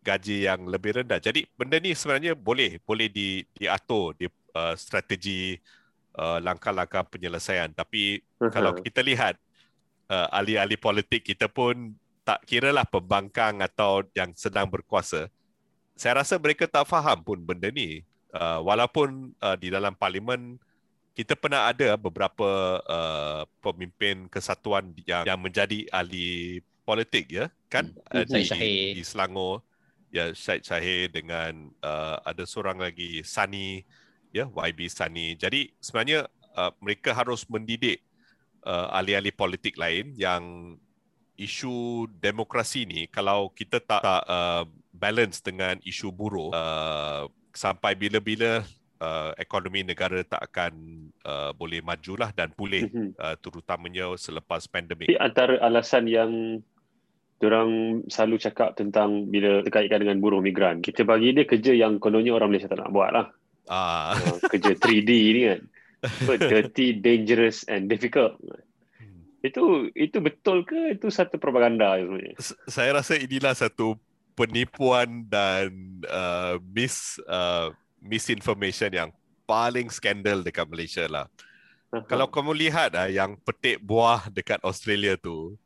[0.00, 1.20] gaji yang lebih rendah.
[1.20, 4.24] Jadi benda ni sebenarnya boleh boleh di diatur di
[4.56, 5.52] uh, strategi
[6.16, 7.68] uh, langkah-langkah penyelesaian.
[7.76, 8.48] Tapi uh-huh.
[8.48, 9.36] kalau kita lihat
[10.08, 11.92] uh, ahli-ahli politik kita pun
[12.24, 15.28] tak kira lah pembangkang atau yang sedang berkuasa
[15.98, 18.06] saya rasa mereka tak faham pun benda ni.
[18.28, 20.60] Uh, walaupun uh, di dalam parlimen
[21.16, 28.14] kita pernah ada beberapa uh, pemimpin kesatuan yang yang menjadi ahli politik ya kan hmm.
[28.14, 29.64] uh, di, di Selangor
[30.14, 33.82] ya Syed Syahir dengan uh, ada seorang lagi Sani
[34.30, 35.34] ya YB Sani.
[35.34, 38.04] Jadi sebenarnya uh, mereka harus mendidik
[38.62, 40.76] uh, ahli-ahli politik lain yang
[41.38, 48.64] isu demokrasi ni kalau kita tak, tak uh, balance dengan isu buruh uh, sampai bila-bila
[49.02, 50.72] uh, ekonomi negara tak akan
[51.24, 53.18] uh, boleh majulah dan pulih mm-hmm.
[53.18, 55.10] uh, terutamanya selepas pandemik.
[55.18, 56.62] Antara alasan yang
[57.38, 62.34] orang selalu cakap tentang bila terkaitkan dengan buruh migran, kita bagi dia kerja yang kononnya
[62.34, 63.26] orang Malaysia tak nak buat lah.
[63.70, 64.18] Ah.
[64.18, 65.62] Uh, kerja 3D ni kan.
[66.38, 68.38] dirty, dangerous and difficult.
[68.38, 69.26] Hmm.
[69.42, 72.38] Itu itu betul ke itu satu propaganda sebenarnya?
[72.70, 73.98] Saya rasa inilah satu
[74.38, 75.74] penipuan dan
[76.06, 79.10] uh, mis uh, misinformation yang
[79.42, 81.26] paling skandal dekat Malaysia lah.
[81.90, 82.06] Uh-huh.
[82.06, 85.58] Kalau kamu lihat ah yang petik buah dekat Australia tu,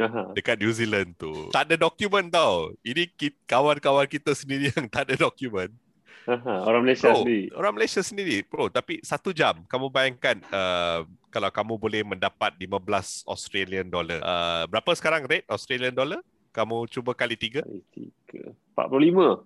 [0.00, 0.32] uh-huh.
[0.32, 2.72] dekat New Zealand tu, tak ada dokumen tau.
[2.80, 3.12] Ini
[3.44, 5.68] kawan-kawan kita sendiri yang tak ada dokumen.
[6.26, 6.58] Uh-huh.
[6.66, 7.44] Orang Malaysia bro, sendiri.
[7.54, 8.66] Orang Malaysia sendiri, bro.
[8.66, 14.18] Tapi satu jam, kamu bayangkan uh, kalau kamu boleh mendapat 15 Australian dollar.
[14.24, 16.22] Uh, berapa sekarang rate Australian dollar?
[16.56, 17.60] Kamu cuba kali tiga.
[17.60, 18.56] Kali tiga.
[18.72, 19.44] 45.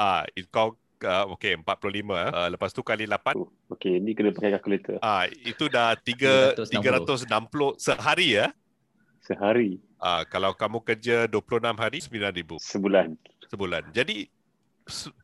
[0.00, 0.72] Ah, kau
[1.04, 2.28] uh, okey 45 eh.
[2.32, 3.36] Uh, lepas tu kali 8.
[3.36, 4.96] Oh, okey, ni kena pakai kalkulator.
[5.04, 8.48] Ah, itu dah 3 360 sehari ya.
[9.20, 9.76] Sehari.
[10.00, 12.56] Ah, kalau kamu kerja 26 hari 9000.
[12.60, 13.08] Sebulan.
[13.52, 13.82] Sebulan.
[13.92, 14.28] Jadi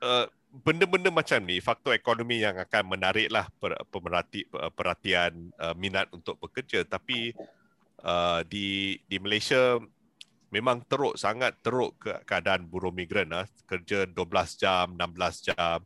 [0.05, 4.45] uh, benda-benda macam ni faktor ekonomi yang akan menariklah per, pemerhati,
[4.77, 7.33] perhatian uh, minat untuk bekerja tapi
[8.05, 9.81] uh, di di Malaysia
[10.53, 13.49] memang teruk sangat teruk ke keadaan buruh migran ah.
[13.65, 15.81] Kerja 12 jam 16 jam.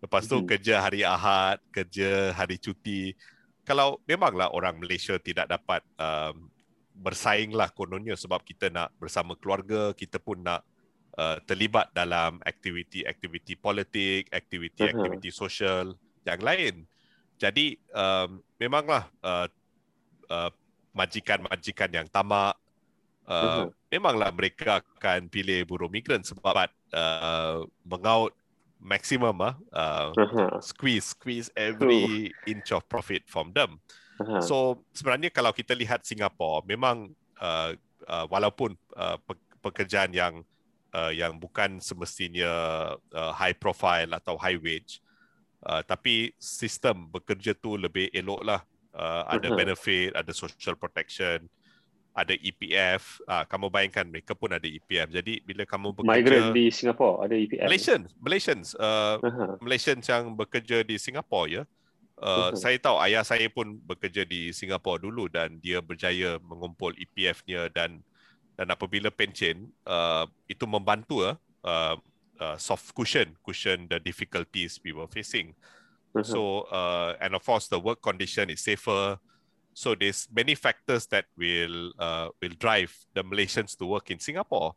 [0.00, 0.46] Lepas tu hmm.
[0.46, 3.16] kerja hari Ahad kerja hari cuti.
[3.64, 6.52] Kalau memanglah orang Malaysia tidak dapat um,
[6.92, 10.60] bersaing lah kononnya sebab kita nak bersama keluarga kita pun nak
[11.16, 15.40] uh, terlibat dalam aktiviti-aktiviti politik aktiviti-aktiviti uh-huh.
[15.40, 15.96] sosial
[16.28, 16.84] yang lain.
[17.40, 19.48] Jadi um, memanglah uh,
[20.28, 20.52] uh,
[20.92, 22.52] majikan-majikan yang tamak
[23.24, 28.32] uh, memanglah mereka akan pilih buruh migran sebab uh, mengaut
[28.80, 32.50] maksimum ah uh, uh, squeeze squeeze every uh.
[32.50, 33.82] inch of profit from them.
[34.22, 34.40] Uh-huh.
[34.40, 34.56] So
[34.96, 37.76] sebenarnya kalau kita lihat Singapura memang uh,
[38.08, 39.18] uh, walaupun uh,
[39.60, 40.46] pekerjaan yang
[40.94, 42.52] uh, yang bukan semestinya
[42.96, 45.04] uh, high profile atau high wage
[45.66, 48.60] uh, tapi sistem bekerja tu lebih elok lah
[48.96, 49.58] uh, ada uh-huh.
[49.58, 51.44] benefit ada social protection
[52.10, 53.22] ada EPF.
[53.24, 55.08] Ah, kamu bayangkan mereka pun ada EPF.
[55.14, 57.66] Jadi bila kamu bekerja migrant di Singapura ada EPF.
[57.70, 59.50] Malaysians, Malaysians, uh, uh-huh.
[59.62, 61.62] Malaysians yang bekerja di Singapura ya.
[62.20, 62.58] Uh, uh-huh.
[62.58, 68.02] Saya tahu ayah saya pun bekerja di Singapura dulu dan dia berjaya mengumpul EPF-nya dan
[68.58, 75.08] dan apabila pencen uh, itu membantu uh, uh, soft cushion cushion the difficulties we were
[75.08, 75.54] facing.
[76.12, 76.26] Uh-huh.
[76.26, 76.40] So
[76.74, 79.16] uh, and of course the work condition is safer.
[79.80, 84.76] So there's many factors that will uh, will drive the Malaysians to work in Singapore.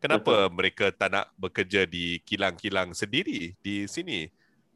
[0.00, 0.56] Kenapa Betul.
[0.56, 4.24] mereka tak nak bekerja di kilang-kilang sendiri di sini?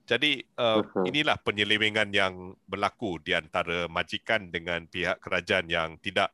[0.05, 6.29] Jadi uh, inilah penyelewengan yang berlaku di antara majikan dengan pihak kerajaan yang tidak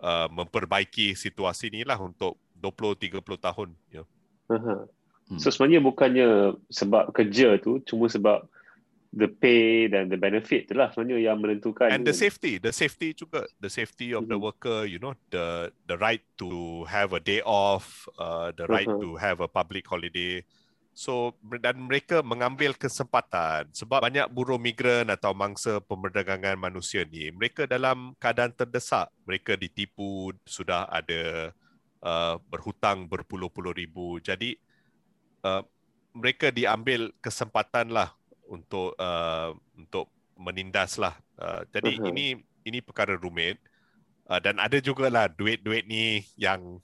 [0.00, 3.68] uh, memperbaiki situasi inilah untuk 20-30 tahun.
[3.92, 4.08] Ya.
[4.48, 4.88] Uh-huh.
[5.36, 6.28] So sebenarnya bukannya
[6.72, 8.48] sebab kerja tu, cuma sebab
[9.10, 13.10] the pay dan the benefit tu lah sebenarnya yang menentukan and the safety the safety
[13.10, 14.30] juga the safety of mm-hmm.
[14.30, 18.86] the worker you know the the right to have a day off uh, the right
[18.86, 19.02] uh-huh.
[19.02, 20.38] to have a public holiday
[21.00, 21.32] So
[21.62, 28.12] dan mereka mengambil kesempatan sebab banyak buruh migran atau mangsa pemerdagangan manusia ni mereka dalam
[28.20, 29.08] keadaan terdesak.
[29.24, 31.54] Mereka ditipu, sudah ada
[32.04, 34.20] uh, berhutang berpuluh-puluh ribu.
[34.20, 34.58] Jadi
[35.46, 35.64] uh,
[36.12, 38.12] mereka diambil kesempatan lah
[38.50, 41.14] untuk uh, untuk menindas lah.
[41.38, 42.10] Uh, jadi uh-huh.
[42.10, 43.62] ini ini perkara rumit.
[44.30, 46.78] Uh, dan ada juga lah duit-duit ni yang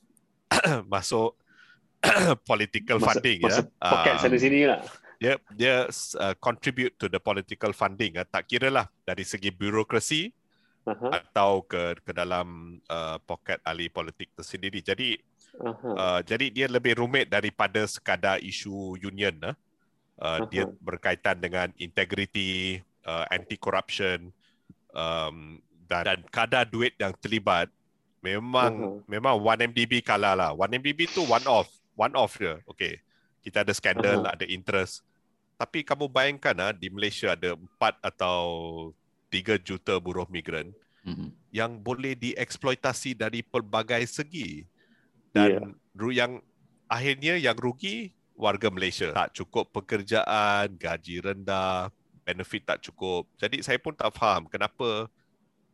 [0.92, 1.34] masuk
[2.50, 3.90] political masa, funding masa ya.
[3.90, 4.80] Poket uh, sana sini lah.
[5.16, 8.18] Dia dia uh, contribute to the political funding.
[8.18, 10.30] Uh, tak kira lah dari segi birokrasi
[10.86, 11.10] uh-huh.
[11.10, 14.82] atau ke ke dalam uh, poket ahli politik tersendiri.
[14.82, 15.16] Jadi
[15.62, 15.94] uh-huh.
[15.94, 19.34] uh, jadi dia lebih rumit daripada sekadar isu union.
[19.42, 19.54] Uh.
[20.16, 20.48] Uh, uh-huh.
[20.48, 24.32] Dia berkaitan dengan integriti, uh, anti corruption
[24.96, 27.68] um, dan, dan kadar duit yang terlibat
[28.24, 28.98] memang uh-huh.
[29.06, 30.50] memang 1MDB kalah lah.
[30.56, 32.56] 1MDB tu one off one off je.
[32.72, 32.98] Okay.
[33.44, 34.34] Kita ada skandal, uh-huh.
[34.34, 35.04] ada interest.
[35.56, 38.38] Tapi kamu bayangkan ah di Malaysia ada 4 atau
[39.28, 40.72] 3 juta buruh migran
[41.04, 41.28] uh-huh.
[41.52, 44.64] yang boleh dieksploitasi dari pelbagai segi.
[45.36, 46.12] Dan yeah.
[46.24, 46.32] yang
[46.88, 49.10] akhirnya yang rugi warga Malaysia.
[49.16, 51.88] Tak cukup pekerjaan, gaji rendah,
[52.22, 53.26] benefit tak cukup.
[53.40, 55.08] Jadi saya pun tak faham kenapa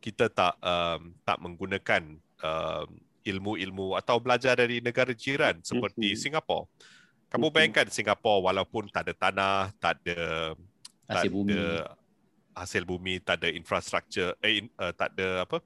[0.03, 2.03] kita tak um, tak menggunakan
[2.43, 2.89] um,
[3.23, 6.23] ilmu-ilmu atau belajar dari negara jiran seperti mm-hmm.
[6.23, 6.67] Singapura.
[7.31, 7.55] Kamu mm-hmm.
[7.55, 10.19] bayangkan Singapura walaupun tak ada tanah, tak ada
[11.07, 11.63] hasil tak bumi, ada
[12.53, 15.59] hasil bumi, tak ada infrastruktur, eh, uh, tak ada apa?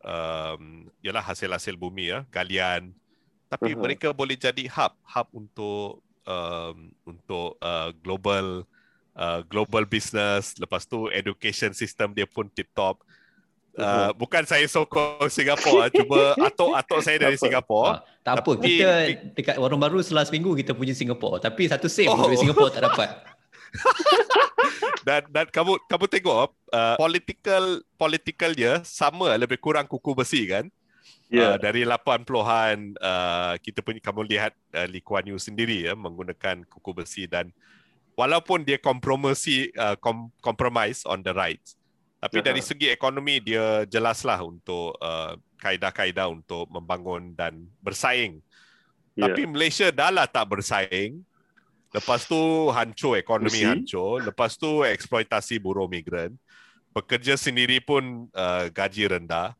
[0.00, 2.92] Um, ialah hasil-hasil bumi ya, galian.
[3.50, 3.82] Tapi uh-huh.
[3.82, 8.62] mereka boleh jadi hub, hub untuk um, untuk uh, global
[9.18, 10.54] uh, global business.
[10.58, 13.02] Lepas tu education system dia pun tip top.
[13.70, 18.02] Uh, bukan saya sokong Singapura cuma atok-atok saya dari Singapura.
[18.02, 18.90] Uh, tak apa, tapi, kita
[19.32, 21.38] dekat warung baru setelah seminggu kita punya Singapura.
[21.38, 22.26] Tapi satu same oh.
[22.26, 23.08] dari Singapura tak dapat.
[25.06, 27.64] dan dan kamu kamu tengok uh, political
[27.94, 30.66] political dia sama lebih kurang kuku besi kan?
[31.30, 31.54] Yeah.
[31.54, 36.66] Uh, dari 80-an uh, kita punya kamu lihat uh, Lee Kuan Yew sendiri ya menggunakan
[36.66, 37.54] kuku besi dan
[38.18, 41.78] walaupun dia kompromisi uh, kom- compromise on the rights
[42.20, 42.48] tapi uh-huh.
[42.52, 48.44] dari segi ekonomi dia jelaslah untuk uh, kaedah-kaedah untuk membangun dan bersaing.
[49.16, 49.32] Yeah.
[49.32, 51.24] Tapi Malaysia dah lah tak bersaing.
[51.90, 54.20] Lepas tu hancur ekonomi hancur.
[54.20, 56.36] Lepas tu eksploitasi buruh migran.
[56.92, 59.56] Pekerja sendiri pun uh, gaji rendah.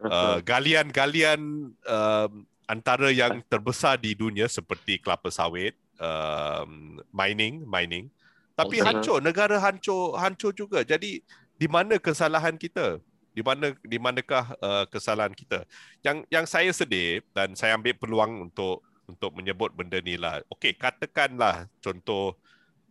[0.00, 2.28] Uh, galian-galian uh,
[2.64, 6.64] antara yang terbesar di dunia seperti kelapa sawit, uh,
[7.12, 8.08] mining, mining.
[8.56, 10.80] Tapi hancur, negara hancur, hancur juga.
[10.80, 11.20] Jadi
[11.60, 12.96] di mana kesalahan kita?
[13.36, 15.68] Di mana di manakah uh, kesalahan kita?
[16.00, 20.40] Yang yang saya sedih dan saya ambil peluang untuk untuk menyebut benda ni lah.
[20.48, 22.40] Okey, katakanlah contoh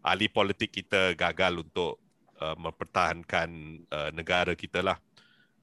[0.06, 1.98] ahli politik kita gagal untuk
[2.38, 3.50] uh, mempertahankan
[3.90, 5.02] uh, negara kita lah.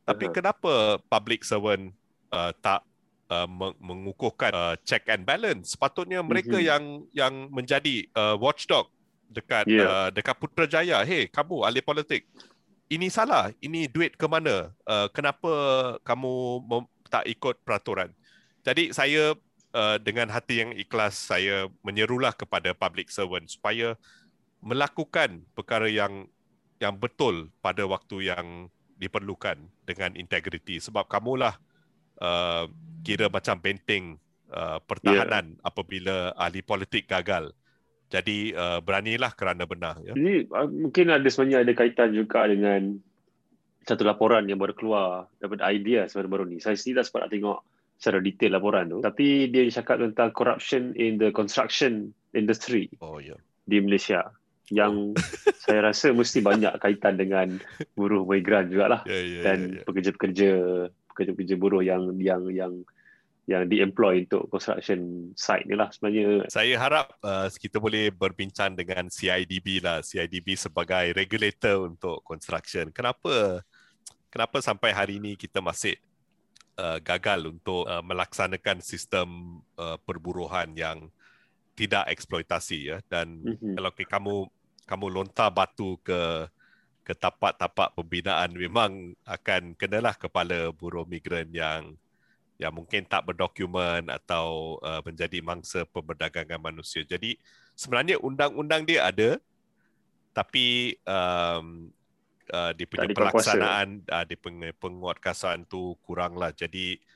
[0.06, 0.34] Tapi uh-huh.
[0.38, 0.72] kenapa
[1.10, 1.90] public servant
[2.30, 2.86] uh, tak
[3.26, 3.50] uh,
[3.82, 5.74] mengukuhkan uh, check and balance?
[5.74, 6.70] Sepatutnya mereka uh-huh.
[6.70, 8.86] yang yang menjadi uh, watchdog
[9.26, 10.06] dekat yeah.
[10.06, 11.02] uh, dekat Putrajaya.
[11.02, 12.22] Hey, kamu ahli politik
[12.86, 14.70] ini salah, ini duit ke mana?
[14.86, 15.50] Uh, kenapa
[16.06, 16.62] kamu
[17.10, 18.14] tak ikut peraturan?
[18.62, 19.34] Jadi saya
[19.74, 23.98] uh, dengan hati yang ikhlas saya menyerulah kepada public servant supaya
[24.62, 26.30] melakukan perkara yang
[26.78, 31.56] yang betul pada waktu yang diperlukan dengan integriti sebab kamulah
[32.20, 32.64] uh,
[33.04, 34.16] kira macam benteng
[34.50, 35.68] uh, pertahanan yeah.
[35.68, 37.52] apabila ahli politik gagal.
[38.06, 39.98] Jadi uh, beranilah kerana benar.
[40.02, 40.14] Ya.
[40.14, 42.98] Jadi uh, mungkin ada sebenarnya ada kaitan juga dengan
[43.86, 46.58] satu laporan yang baru keluar daripada idea sebenarnya baru ni.
[46.58, 47.58] Saya sendiri dah sempat nak tengok
[47.96, 48.98] secara detail laporan tu.
[49.02, 53.38] Tapi dia cakap tentang corruption in the construction industry oh, yeah.
[53.66, 54.30] di Malaysia.
[54.70, 55.18] Yang
[55.62, 57.58] saya rasa mesti banyak kaitan dengan
[57.94, 59.06] buruh migran jugalah.
[59.06, 59.84] Yeah, yeah, dan yeah, yeah.
[59.86, 60.48] pekerja-pekerja
[61.10, 62.72] pekerja-pekerja buruh yang yang yang
[63.46, 66.50] yang di-employ untuk construction site ni lah sebenarnya.
[66.50, 70.02] Saya harap uh, kita boleh berbincang dengan CIDB lah.
[70.02, 72.90] CIDB sebagai regulator untuk construction.
[72.90, 73.62] Kenapa
[74.34, 75.94] kenapa sampai hari ini kita masih
[76.74, 81.06] uh, gagal untuk uh, melaksanakan sistem uh, perburuhan yang
[81.76, 83.76] tidak eksploitasi ya dan mm-hmm.
[83.76, 84.36] kalau kamu
[84.86, 86.46] kamu lontar batu ke
[87.06, 91.94] ke tapak-tapak pembinaan memang akan kenalah kepala buruh migran yang
[92.56, 97.04] yang mungkin tak berdokumen atau uh, menjadi mangsa perdagangan manusia.
[97.04, 97.36] Jadi
[97.76, 99.38] sebenarnya undang-undang dia ada
[100.32, 101.92] tapi um,
[102.50, 104.36] uh, di punya pelaksanaan uh, di
[104.74, 106.50] penguatkuasaan tu kuranglah.
[106.56, 107.15] Jadi uh,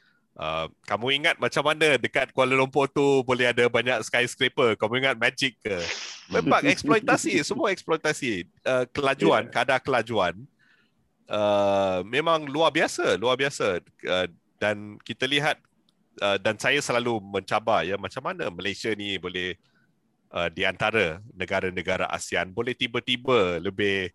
[0.87, 4.79] kamu ingat macam mana dekat Kuala Lumpur tu boleh ada banyak skyscraper?
[4.79, 5.77] Kamu ingat magic ke?
[6.31, 8.47] memang eksploitasi, semua eksploitasi.
[8.63, 9.53] Uh, kelajuan, yeah.
[9.53, 10.39] kadar kelajuan
[11.31, 13.83] uh, memang luar biasa, luar biasa.
[14.03, 14.27] Uh,
[14.61, 15.57] dan kita lihat
[16.21, 19.57] uh, dan saya selalu mencabar ya macam mana Malaysia ni boleh
[20.35, 24.13] uh, di antara negara-negara ASEAN boleh tiba-tiba lebih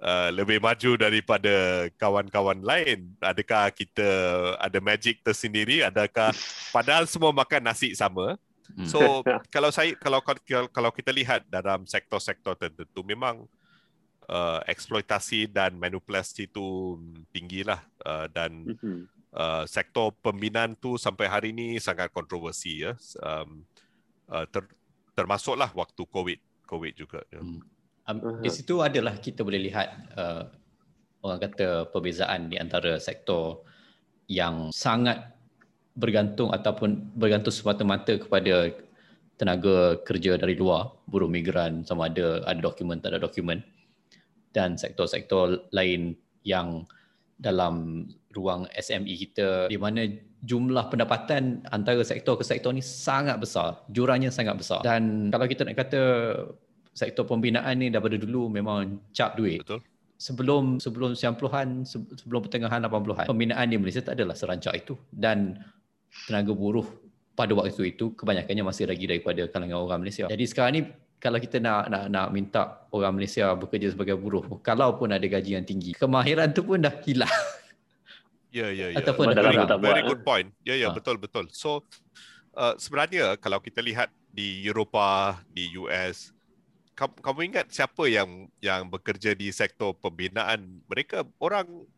[0.00, 3.12] uh, lebih maju daripada kawan-kawan lain.
[3.20, 4.08] Adakah kita
[4.56, 5.84] ada magic tersendiri?
[5.84, 6.32] Adakah
[6.74, 8.40] padahal semua makan nasi sama?
[8.74, 8.88] Hmm.
[8.88, 9.22] So
[9.54, 10.24] kalau saya kalau
[10.72, 13.44] kalau kita lihat dalam sektor-sektor tertentu memang
[14.30, 16.96] uh, eksploitasi dan manipulasi itu
[17.34, 19.00] tinggilah uh, dan mm-hmm.
[19.34, 22.94] uh, sektor pembinaan tu sampai hari ini sangat kontroversi ya
[23.26, 23.66] um,
[24.30, 24.62] uh, ter,
[25.18, 26.38] termasuklah waktu covid
[26.70, 27.42] covid juga ya.
[27.42, 27.60] Hmm.
[28.10, 29.88] Um, di situ adalah kita boleh lihat
[30.18, 30.42] uh,
[31.22, 33.62] orang kata perbezaan di antara sektor
[34.26, 35.30] yang sangat
[35.94, 38.74] bergantung ataupun bergantung semata-mata kepada
[39.38, 43.64] tenaga kerja dari luar, buruh migran sama ada ada dokumen tak ada dokumen
[44.50, 46.84] dan sektor-sektor lain yang
[47.40, 48.04] dalam
[48.36, 50.04] ruang SME kita di mana
[50.44, 54.80] jumlah pendapatan antara sektor ke sektor ni sangat besar, jurangnya sangat besar.
[54.84, 56.02] Dan kalau kita nak kata
[57.00, 59.64] sektor pembinaan ni daripada dulu memang cap duit.
[59.64, 59.80] Betul.
[60.20, 65.56] Sebelum sebelum 90-an, sebelum pertengahan 80-an, pembinaan di Malaysia tak adalah serancak itu dan
[66.28, 66.84] tenaga buruh
[67.32, 70.28] pada waktu itu kebanyakannya masih lagi daripada kalangan orang Malaysia.
[70.28, 70.82] Jadi sekarang ni
[71.16, 75.56] kalau kita nak nak nak minta orang Malaysia bekerja sebagai buruh, kalau pun ada gaji
[75.56, 77.32] yang tinggi, kemahiran tu pun dah hilang.
[78.50, 78.98] Ya, ya, ya.
[78.98, 80.50] Ataupun very, good, very good point.
[80.66, 80.94] Ya, ya, ha.
[80.98, 81.46] betul, betul.
[81.54, 81.86] So,
[82.58, 86.34] uh, sebenarnya kalau kita lihat di Eropah, di US,
[87.00, 90.84] kamu, kamu ingat siapa yang yang bekerja di sektor pembinaan?
[90.84, 91.88] Mereka orang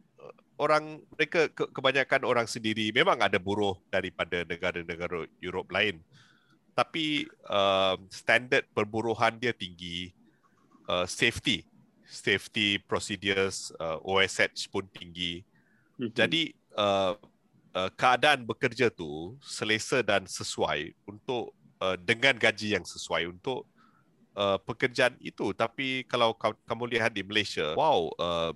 [0.63, 5.99] orang mereka ke, kebanyakan orang sendiri memang ada buruh daripada negara-negara Europe lain
[6.73, 10.15] tapi uh, standard perburuhan dia tinggi
[10.87, 11.67] uh, safety
[12.07, 15.43] safety procedures uh, OSH pun tinggi
[15.99, 16.15] mm-hmm.
[16.15, 16.43] jadi
[16.79, 17.19] uh,
[17.75, 23.67] uh, keadaan bekerja tu selesa dan sesuai untuk uh, dengan gaji yang sesuai untuk
[24.37, 25.53] uh, pekerjaan itu.
[25.53, 28.53] Tapi kalau kamu lihat di Malaysia wow uh,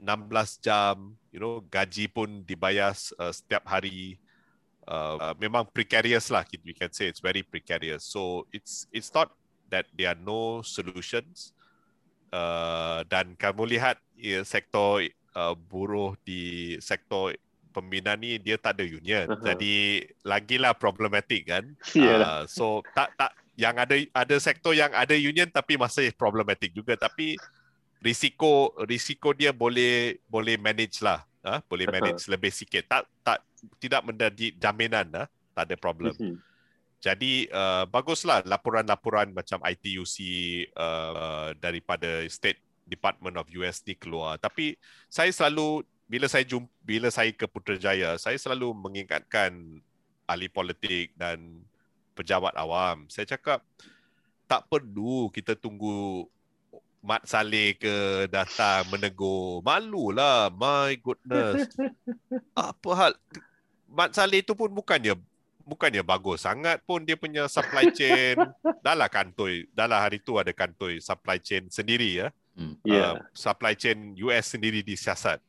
[0.00, 0.96] 16 jam
[1.30, 4.18] you know gaji pun dibayar uh, setiap hari.
[4.90, 8.02] Uh, uh, memang precarious lah we can say it's very precarious.
[8.02, 9.30] So it's it's not
[9.70, 11.54] that there are no solutions.
[12.30, 15.02] Uh, dan kamu lihat ya, sektor
[15.34, 17.34] uh, buruh di sektor
[17.70, 19.30] pembina ni dia tak ada union.
[19.30, 19.46] Uh-huh.
[19.46, 21.64] jadi lagilah problematik kan?
[21.94, 22.22] Yeah.
[22.22, 26.96] uh, so tak tak yang ada ada sektor yang ada union tapi masih problematik juga
[26.96, 27.36] tapi
[28.00, 33.44] risiko risiko dia boleh boleh manage lah uh, boleh manage lebih sikit tak tak
[33.80, 36.14] tidak menjadi jaminan lah, tak ada problem.
[36.16, 36.38] Mm-hmm.
[37.00, 40.16] Jadi uh, baguslah laporan-laporan macam ITUC
[40.76, 44.36] uh, daripada State Department of US keluar.
[44.36, 44.76] Tapi
[45.08, 49.80] saya selalu bila saya jumpa, bila saya ke Putrajaya, saya selalu mengingatkan
[50.28, 51.64] ahli politik dan
[52.20, 53.08] pejabat awam.
[53.08, 53.64] Saya cakap
[54.44, 56.28] tak perlu kita tunggu
[57.00, 59.64] Mat Saleh ke datang menegur.
[59.64, 61.64] Malulah, my goodness.
[62.52, 63.12] Apa hal?
[63.88, 65.16] Mat Saleh tu pun bukannya
[65.64, 68.36] bukannya bagus sangat pun dia punya supply chain.
[68.84, 72.28] Dahlah kantoi, dahlah hari tu ada kantoi supply chain sendiri ya.
[72.56, 72.76] Hmm.
[72.84, 73.16] Yeah.
[73.16, 75.40] Uh, supply chain US sendiri disiasat.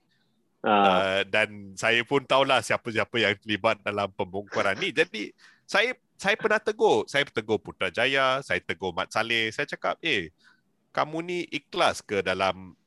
[0.62, 0.70] Uh.
[0.70, 4.94] Uh, dan saya pun tahulah siapa-siapa yang terlibat dalam pembongkaran ni.
[4.94, 5.32] Jadi
[5.64, 10.30] saya saya pernah tegur, saya tegur Putrajaya, saya tegur Mat Saleh, saya cakap, "Eh,
[10.94, 12.78] kamu ni ikhlas ke dalam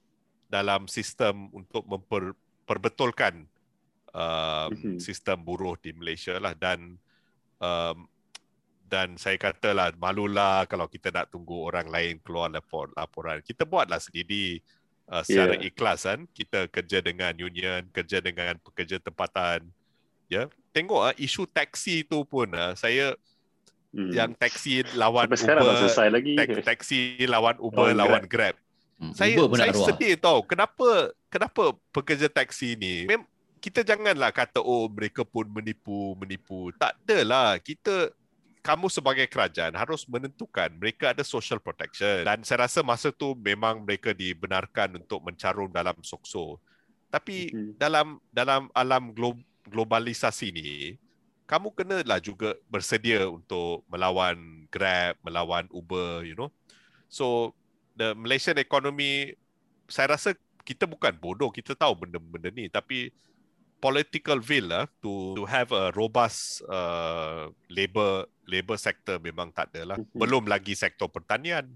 [0.46, 3.42] dalam sistem untuk memperbetulkan
[4.14, 5.02] um, mm-hmm.
[5.02, 6.54] sistem buruh di Malaysia lah?
[6.54, 6.94] Dan
[7.58, 8.06] um,
[8.86, 13.42] dan saya katalah malulah kalau kita nak tunggu orang lain keluar lapor, laporan.
[13.42, 14.62] Kita buatlah sendiri
[15.10, 15.68] uh, secara yeah.
[15.68, 19.66] ikhlas kan kita kerja dengan union kerja dengan pekerja tempatan
[20.30, 23.14] ya tengok uh, isu taksi tu pun uh, saya
[23.94, 24.10] hmm.
[24.10, 26.34] yang taksi lawan Sampai Uber selesai lagi.
[26.66, 28.56] taksi lawan Uber lawan, lawan Grab, Grab.
[28.98, 29.14] Hmm.
[29.14, 33.26] saya saya sedih tau kenapa kenapa pekerja taksi ni mem-
[33.62, 38.12] kita janganlah kata oh mereka pun menipu menipu tak adalah kita
[38.64, 43.82] kamu sebagai kerajaan harus menentukan mereka ada social protection dan saya rasa masa tu memang
[43.84, 46.60] mereka dibenarkan untuk mencarum dalam sokso
[47.10, 47.72] tapi mm-hmm.
[47.78, 50.70] dalam dalam alam glo- globalisasi ni
[51.44, 56.48] kamu kenalah juga bersedia untuk melawan Grab melawan Uber you know
[57.08, 57.52] so
[57.94, 59.36] the Malaysian economy
[59.86, 60.32] saya rasa
[60.64, 63.12] kita bukan bodoh kita tahu benda-benda ni tapi
[63.84, 69.92] political will lah to to have a robust uh, labor labor sector memang tak ada
[69.92, 69.98] lah.
[70.00, 70.16] Mm-hmm.
[70.16, 71.68] Belum lagi sektor pertanian.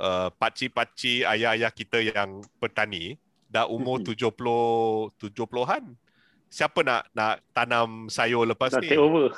[0.00, 4.16] uh, pakcik-pakcik ayah-ayah kita yang petani dah umur mm-hmm.
[4.16, 5.84] 70 70-an.
[6.50, 8.90] Siapa nak nak tanam sayur lepas nak ni?
[8.90, 9.30] Take over.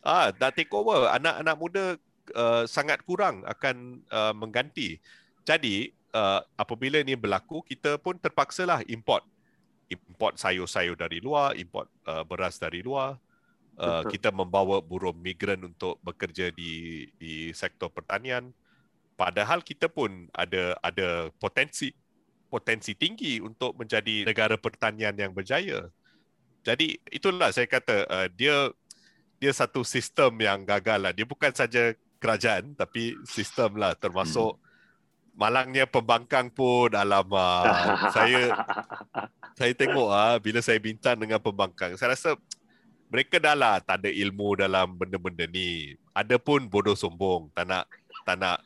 [0.00, 1.12] Ah, dah take over.
[1.12, 1.84] Anak-anak muda
[2.32, 4.96] uh, sangat kurang akan uh, mengganti.
[5.44, 9.24] Jadi, uh, apabila ini berlaku, kita pun terpaksalah import
[9.92, 13.20] import sayur-sayur dari luar, import uh, beras dari luar.
[13.74, 18.54] Uh, kita membawa buruh migran untuk bekerja di di sektor pertanian.
[19.18, 21.90] Padahal kita pun ada ada potensi
[22.46, 25.90] potensi tinggi untuk menjadi negara pertanian yang berjaya.
[26.64, 28.72] Jadi itulah saya kata uh, dia
[29.38, 31.12] dia satu sistem yang gagal lah.
[31.12, 35.36] Dia bukan saja kerajaan tapi sistem lah termasuk hmm.
[35.36, 37.68] malangnya pembangkang pun alamak
[38.16, 38.56] saya
[39.60, 42.32] saya tengok ah bila saya bincang dengan pembangkang saya rasa
[43.14, 45.94] mereka dah lah tak ada ilmu dalam benda-benda ni.
[46.10, 47.86] Ada pun bodoh sombong, tak nak
[48.26, 48.58] tak nak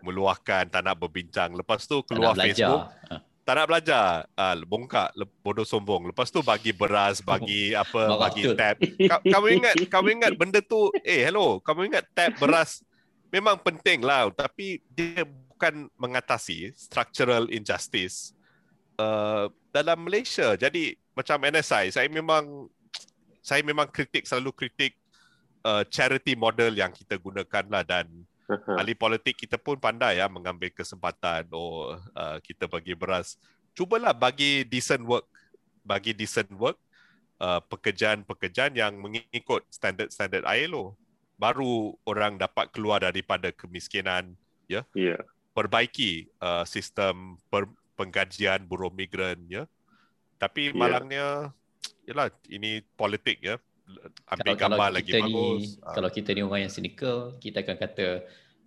[0.00, 1.52] meluahkan, tak nak berbincang.
[1.52, 3.20] Lepas tu keluar tak Facebook, ha.
[3.44, 4.24] Tak nak belajar.
[4.34, 5.12] Ah, bongkak
[5.44, 6.08] bodoh sombong.
[6.08, 8.80] Lepas tu bagi beras, bagi apa, bagi tab.
[9.20, 12.80] Kamu ingat, kamu ingat benda tu, eh hello, kamu ingat tab beras
[13.34, 14.30] memang penting lah.
[14.30, 18.32] Tapi dia bukan mengatasi structural injustice
[18.96, 20.54] uh, dalam Malaysia.
[20.54, 22.70] Jadi macam NSI, saya memang
[23.44, 24.96] saya memang kritik selalu kritik
[25.66, 28.06] uh, charity model yang kita gunakan lah dan
[28.48, 28.76] uh-huh.
[28.80, 33.36] ahli politik kita pun pandai ya mengambil kesempatan oh uh, kita bagi beras
[33.74, 35.26] cubalah bagi decent work
[35.84, 36.80] bagi decent work
[37.42, 40.96] uh, pekerjaan-pekerjaan yang mengikut standard-standard ILO
[41.34, 44.38] baru orang dapat keluar daripada kemiskinan
[44.70, 45.20] ya yeah.
[45.52, 49.66] perbaiki uh, sistem per- penggajian buruh migran ya
[50.38, 50.78] tapi yeah.
[50.78, 51.26] malangnya
[52.08, 53.58] yalah ini politik ya
[54.32, 55.88] ambil kalau, gambar kalau lagi kita bagus ni, ha.
[55.92, 58.08] kalau kita ni orang yang cynical kita akan kata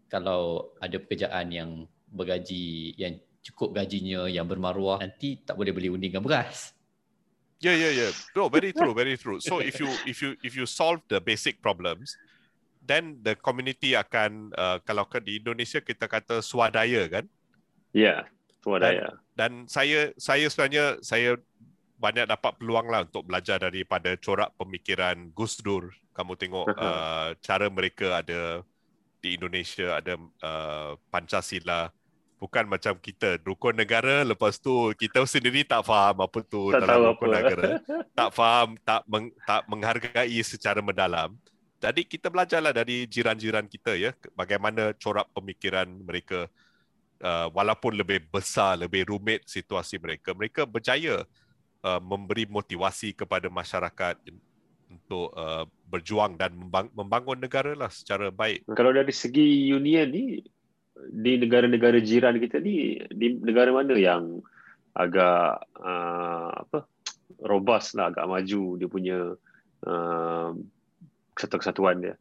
[0.07, 1.69] kalau ada pekerjaan yang
[2.07, 6.71] bergaji yang cukup gajinya yang bermaruah nanti tak boleh beli undingan beras.
[7.57, 9.41] Yeah yeah yeah no very true very true.
[9.41, 12.13] So if you if you if you solve the basic problems
[12.85, 17.25] then the community akan uh, kalau ke di Indonesia kita kata swadaya kan?
[17.91, 18.29] Yeah
[18.67, 19.07] swadaya.
[19.33, 21.39] Dan, dan saya saya sebenarnya saya
[21.97, 25.89] banyak dapat peluang lah untuk belajar daripada corak pemikiran Gus Dur.
[26.13, 28.61] Kamu tengok uh, cara mereka ada
[29.17, 30.13] di Indonesia ada
[30.45, 31.89] uh, Pancasila.
[32.37, 37.17] Bukan macam kita rukun negara lepas tu kita sendiri tak faham apa tu tak dalam
[37.17, 37.37] rukun apa.
[37.41, 37.63] negara.
[38.17, 41.33] tak faham, tak meng, tak menghargai secara mendalam.
[41.81, 46.45] Jadi kita belajarlah dari jiran-jiran kita ya bagaimana corak pemikiran mereka
[47.25, 51.25] uh, walaupun lebih besar, lebih rumit situasi mereka, mereka berjaya
[51.83, 54.15] uh, memberi motivasi kepada masyarakat
[54.87, 58.63] untuk uh, berjuang dan membang- membangun negara lah secara baik.
[58.71, 60.39] Kalau dari segi union ni
[60.97, 64.41] di negara-negara jiran kita ni di negara mana yang
[64.97, 66.89] agak uh, apa
[67.45, 69.17] robust lah agak maju dia punya
[69.85, 70.49] uh,
[71.37, 72.15] kesatuan dia.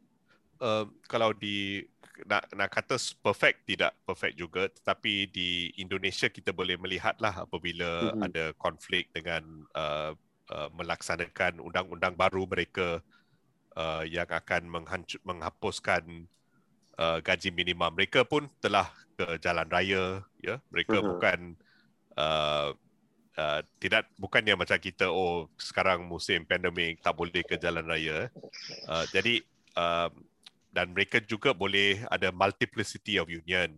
[0.61, 1.85] Uh, kalau di
[2.25, 8.25] nak nak kata perfect tidak perfect juga tetapi di Indonesia kita boleh melihatlah apabila mm-hmm.
[8.25, 9.43] ada konflik dengan
[9.77, 10.17] uh,
[10.49, 13.05] uh, melaksanakan undang-undang baru mereka
[13.77, 16.25] uh, yang akan menghancur, menghapuskan
[16.97, 21.09] uh, gaji minimum mereka pun telah ke jalan raya ya mereka mm-hmm.
[21.13, 21.39] bukan
[22.17, 22.71] uh,
[23.37, 28.33] Uh, tidak bukannya macam kita oh sekarang musim pandemik tak boleh ke jalan raya
[28.89, 29.45] uh, jadi
[29.77, 30.09] uh,
[30.77, 33.73] dan mereka juga boleh ada multiplicity of union.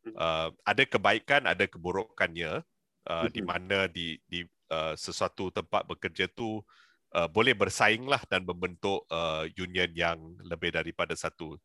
[0.00, 0.16] Hmm.
[0.16, 2.64] Uh, ada kebaikan, ada keburukannya
[3.04, 3.48] uh, di hmm.
[3.52, 6.64] mana di di uh, sesuatu tempat bekerja tu
[7.12, 10.16] uh, boleh bersainglah dan membentuk uh, union yang
[10.48, 11.60] lebih daripada satu.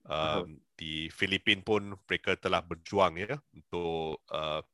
[0.00, 4.64] Um, di Filipin pun mereka telah berjuang ya untuk uh,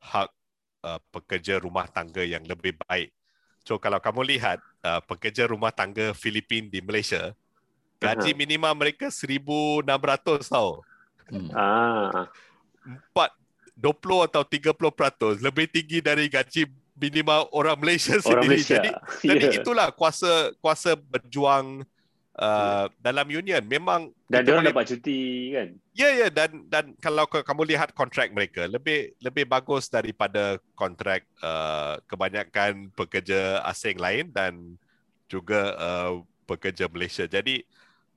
[0.00, 0.32] hak
[0.80, 3.12] uh, pekerja rumah tangga yang lebih baik.
[3.68, 7.36] So kalau kamu lihat uh, pekerja rumah tangga Filipin di Malaysia,
[7.96, 8.38] Gaji uh-huh.
[8.38, 9.84] minimum mereka 1600
[10.46, 10.84] tau.
[11.26, 11.50] Hmm.
[11.56, 12.28] Ah.
[13.14, 16.64] 4 20 atau 30% lebih tinggi dari gaji
[16.96, 18.48] minimum orang Malaysia orang sendiri.
[18.48, 18.76] Malaysia.
[18.80, 19.36] Jadi yeah.
[19.36, 21.84] jadi itulah kuasa kuasa berjuang
[22.40, 22.84] uh, yeah.
[23.04, 23.60] dalam union.
[23.68, 25.68] Memang dan dia orang dapat cuti kan?
[25.92, 26.30] Ya yeah, ya yeah.
[26.32, 33.60] dan dan kalau kamu lihat kontrak mereka lebih lebih bagus daripada kontrak uh, kebanyakan pekerja
[33.68, 34.80] asing lain dan
[35.28, 37.28] juga uh, pekerja Malaysia.
[37.28, 37.60] Jadi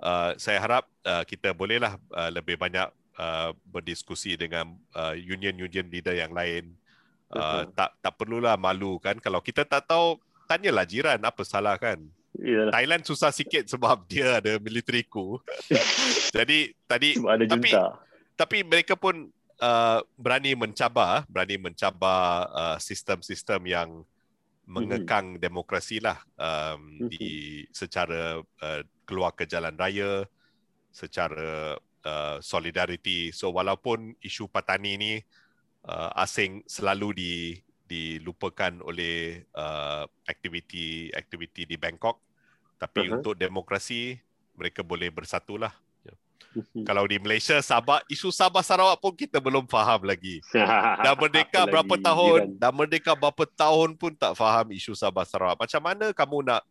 [0.03, 2.87] uh, saya harap uh, kita bolehlah uh, lebih banyak
[3.19, 6.73] uh, berdiskusi dengan uh, union-union leader yang lain.
[7.29, 10.17] Uh, tak tak perlulah malu kan kalau kita tak tahu
[10.49, 12.01] tanyalah jiran apa salah kan.
[12.39, 12.73] Yalah.
[12.73, 15.37] Thailand susah sikit sebab dia ada military coup.
[16.37, 17.69] Jadi tadi sebab ada tapi
[18.33, 19.29] tapi mereka pun
[19.61, 23.89] uh, berani mencabar, berani mencabar uh, sistem-sistem yang
[24.69, 25.43] mengekang mm-hmm.
[25.43, 27.07] demokrasi lah um, mm-hmm.
[27.09, 27.29] di
[27.73, 30.29] secara uh, keluar ke jalan raya,
[30.93, 33.33] secara uh, solidariti.
[33.33, 35.13] So walaupun isu patani ni
[35.89, 37.33] uh, asing selalu di
[37.89, 42.21] dilupakan oleh uh, aktiviti-aktiviti di Bangkok,
[42.77, 43.17] tapi uh-huh.
[43.17, 44.21] untuk demokrasi
[44.53, 45.73] mereka boleh bersatulah.
[46.49, 46.81] Mhm.
[46.81, 50.41] Kalau di Malaysia, Sabah, isu Sabah Sarawak pun kita belum faham lagi.
[51.05, 52.57] Dah merdeka berapa lagi, tahun, jiran.
[52.57, 55.61] dah merdeka berapa tahun pun tak faham isu Sabah Sarawak.
[55.61, 56.61] Macam mana kamu nak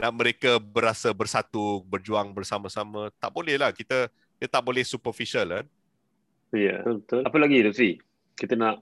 [0.00, 3.12] nak mereka berasa bersatu, berjuang bersama-sama?
[3.20, 3.70] Tak boleh lah.
[3.70, 4.08] Kita,
[4.40, 5.66] kita tak boleh superficial kan?
[6.56, 7.22] Ya, betul.
[7.28, 8.00] Apa lagi, Lutfi?
[8.34, 8.80] Kita nak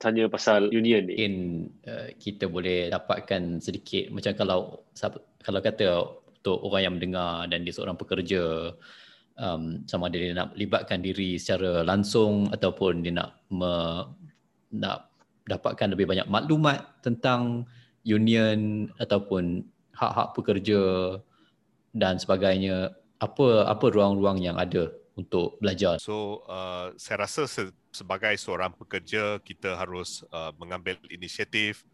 [0.00, 1.14] tanya pasal union ni.
[1.14, 1.34] Mungkin
[1.84, 4.60] uh, kita boleh dapatkan sedikit macam kalau
[5.44, 5.86] kalau kata
[6.40, 8.72] untuk orang yang mendengar dan dia seorang pekerja
[9.36, 13.72] um, sama ada dia nak libatkan diri secara langsung ataupun dia nak me,
[14.72, 15.12] nak
[15.44, 17.68] dapatkan lebih banyak maklumat tentang
[18.08, 19.68] union ataupun
[20.00, 20.80] hak-hak pekerja
[21.92, 28.32] dan sebagainya apa apa ruang-ruang yang ada untuk belajar so uh, saya rasa se- sebagai
[28.40, 31.84] seorang pekerja kita harus uh, mengambil inisiatif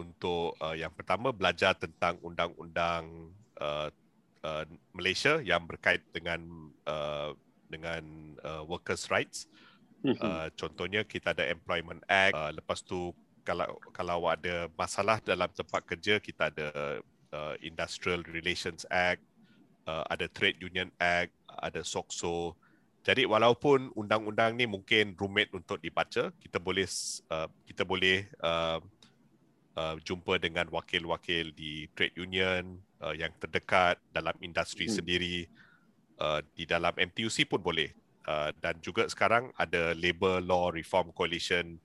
[0.00, 3.28] untuk uh, yang pertama belajar tentang undang-undang
[3.60, 3.92] uh,
[4.40, 4.64] uh,
[4.96, 6.40] Malaysia yang berkait dengan
[6.88, 7.36] uh,
[7.68, 8.02] dengan
[8.42, 9.44] uh, workers rights.
[10.00, 10.16] Mhm.
[10.16, 12.32] Uh, contohnya kita ada Employment Act.
[12.32, 13.12] Uh, lepas tu
[13.44, 17.00] kalau kalau ada masalah dalam tempat kerja kita ada
[17.32, 19.22] uh, Industrial Relations Act,
[19.86, 22.54] uh, ada Trade Union Act, ada SOXO.
[23.00, 26.84] Jadi walaupun undang-undang ni mungkin rumit untuk dibaca, kita boleh
[27.32, 28.78] uh, kita boleh uh,
[29.74, 34.94] uh, jumpa dengan wakil-wakil di trade union, uh, yang terdekat dalam industri hmm.
[35.00, 35.36] sendiri
[36.20, 37.90] uh, di dalam MTUC pun boleh
[38.28, 41.80] uh, dan juga sekarang ada Labour Law Reform Coalition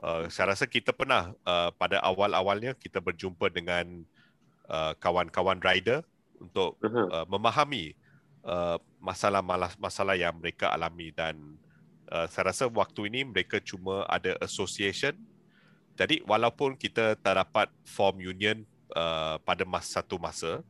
[0.00, 4.02] uh, saya rasa kita pernah uh, pada awal-awalnya kita berjumpa dengan
[4.68, 6.04] uh, kawan-kawan rider
[6.40, 7.96] untuk uh, memahami
[8.44, 11.56] uh, masalah-masalah yang mereka alami dan
[12.12, 15.16] uh, saya rasa waktu ini mereka cuma ada association.
[15.94, 18.66] Jadi walaupun kita tak dapat form union
[18.98, 20.60] uh, pada masa satu masa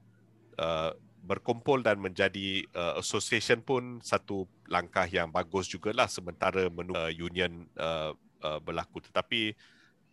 [0.61, 0.93] uh,
[1.25, 7.65] berkumpul dan menjadi uh, association pun satu langkah yang bagus jugalah sementara menunggu uh, union
[7.81, 8.13] uh,
[8.45, 9.01] uh, berlaku.
[9.01, 9.57] Tetapi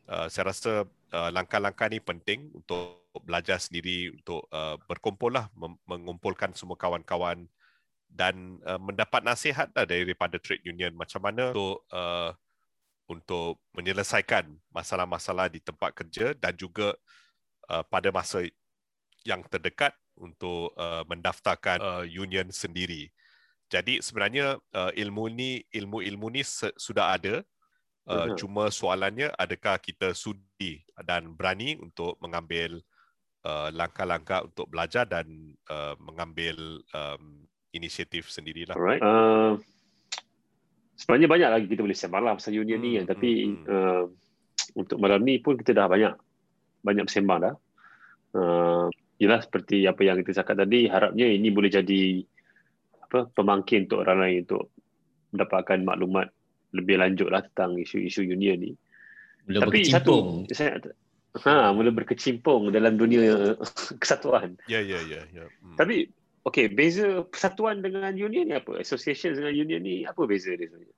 [0.07, 5.51] uh, saya rasa uh, langkah-langkah ini penting untuk belajar sendiri untuk uh, berkumpul lah
[5.84, 7.43] mengumpulkan semua kawan-kawan
[8.07, 12.32] dan uh, mendapat nasihat lah daripada trade union macam mana untuk uh,
[13.12, 16.95] untuk menyelesaikan masalah-masalah di tempat kerja dan juga
[17.68, 18.47] uh, pada masa
[19.28, 23.12] yang terdekat untuk uh, mendaftarkan uh, union sendiri.
[23.72, 27.43] Jadi sebenarnya uh, ilmu ni ilmu-ilmu ni se- sudah ada.
[28.03, 28.36] Uh, uh-huh.
[28.36, 32.82] Cuma soalannya adakah kita sudi dan berani untuk mengambil
[33.45, 38.75] uh, langkah-langkah untuk belajar dan uh, mengambil um, inisiatif sendirilah.
[38.75, 39.01] Alright.
[39.01, 39.57] Uh,
[40.97, 42.91] sebenarnya banyak lagi kita boleh sembang lah pasal union hmm, ni.
[43.07, 43.63] Tapi hmm.
[43.65, 44.03] uh,
[44.77, 46.13] untuk malam ni pun kita dah banyak
[46.85, 47.55] banyak bersembang dah.
[48.31, 48.87] Uh,
[49.21, 52.25] yelah seperti apa yang kita cakap tadi, harapnya ini boleh jadi
[53.05, 54.71] apa pemangkin untuk orang lain untuk
[55.35, 56.31] mendapatkan maklumat
[56.71, 58.71] lebih lanjut lah tentang isu-isu union ni.
[59.51, 60.79] Tapi satu, saya,
[61.39, 63.55] ha, mula berkecimpung dalam dunia
[64.01, 64.59] kesatuan.
[64.67, 65.15] Ya, yeah, ya, yeah, ya.
[65.15, 65.47] Yeah, yeah.
[65.63, 65.77] hmm.
[65.79, 66.11] Tapi,
[66.43, 68.82] okay, beza persatuan dengan union ni apa?
[68.82, 70.97] Association dengan union ni apa beza dia sebenarnya?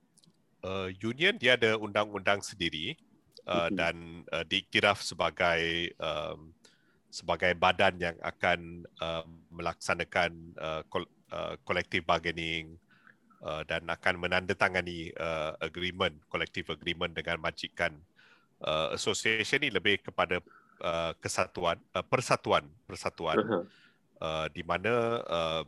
[0.64, 2.96] Uh, union dia ada undang-undang sendiri
[3.44, 3.76] uh, mm-hmm.
[3.76, 3.96] dan
[4.32, 6.56] uh, diiktiraf sebagai um,
[7.12, 9.22] sebagai badan yang akan uh,
[9.54, 10.82] melaksanakan uh,
[11.30, 12.74] uh, collective bargaining
[13.44, 17.94] uh, dan akan menandatangani uh, agreement collective agreement dengan majikan
[18.64, 20.40] uh, association ini lebih kepada
[20.82, 23.62] uh, kesatuan uh, persatuan persatuan uh-huh.
[24.18, 25.64] uh, di mana uh,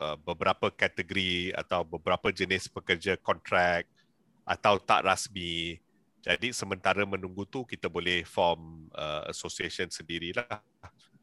[0.00, 3.84] uh, beberapa kategori atau beberapa jenis pekerja kontrak
[4.46, 5.78] atau tak rasmi
[6.20, 10.60] jadi sementara menunggu tu kita boleh form uh, association sendirilah.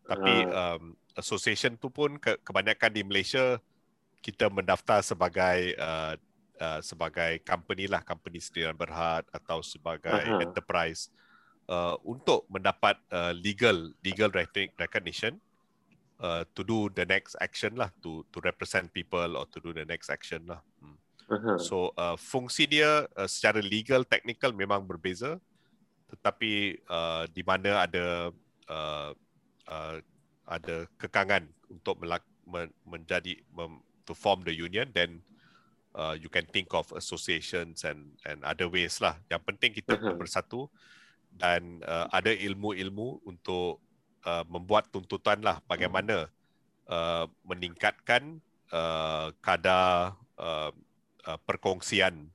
[0.07, 3.61] Tapi um, association tu pun ke- kebanyakan di Malaysia
[4.25, 6.17] kita mendaftar sebagai uh,
[6.59, 10.43] uh, sebagai company lah, company sendirian berhad atau sebagai uh-huh.
[10.43, 11.09] enterprise
[11.69, 14.29] uh, untuk mendapat uh, legal legal
[14.77, 15.37] recognition
[16.21, 19.85] uh, to do the next action lah, to to represent people or to do the
[19.85, 20.61] next action lah.
[20.81, 20.97] Hmm.
[21.27, 21.57] Uh-huh.
[21.59, 25.39] So uh, fungsi dia uh, secara legal technical memang berbeza
[26.07, 28.31] tetapi uh, di mana ada
[28.71, 29.11] uh,
[29.67, 29.95] uh,
[30.47, 35.19] ada kekangan untuk melak- men- menjadi mem- to form the union then
[35.97, 39.17] uh, you can think of associations and and other ways lah.
[39.27, 40.15] Yang penting kita uh-huh.
[40.15, 40.69] bersatu
[41.33, 43.81] dan uh, ada ilmu-ilmu untuk
[44.23, 46.29] uh, membuat tuntutan lah bagaimana
[46.87, 48.37] uh, meningkatkan
[48.71, 50.71] uh, kadar uh,
[51.25, 52.29] uh, perkongsian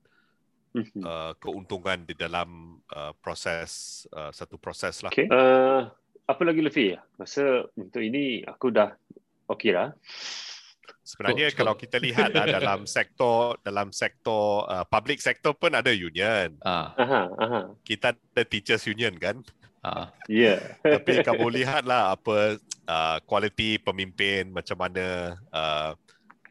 [0.75, 1.03] mhm.
[1.03, 5.11] uh, keuntungan di dalam uh, proses uh, satu proses lah.
[5.15, 5.31] Okay.
[5.31, 5.89] Uh,
[6.27, 6.99] apa lagi lebih?
[7.19, 8.95] Masa untuk ini aku dah
[9.51, 9.91] okey lah.
[11.03, 15.91] Sebenarnya oh, kalau kita lihat lah, dalam sektor dalam sektor uh, public sector pun ada
[15.91, 16.55] union.
[16.63, 16.95] Ah.
[16.95, 17.61] Aha, aha.
[17.83, 19.43] Kita ada teachers union kan?
[19.83, 20.15] Ah.
[20.31, 20.59] Ya.
[20.59, 20.61] Yeah.
[20.99, 25.99] Tapi kamu lihatlah apa uh, kualiti pemimpin macam mana uh,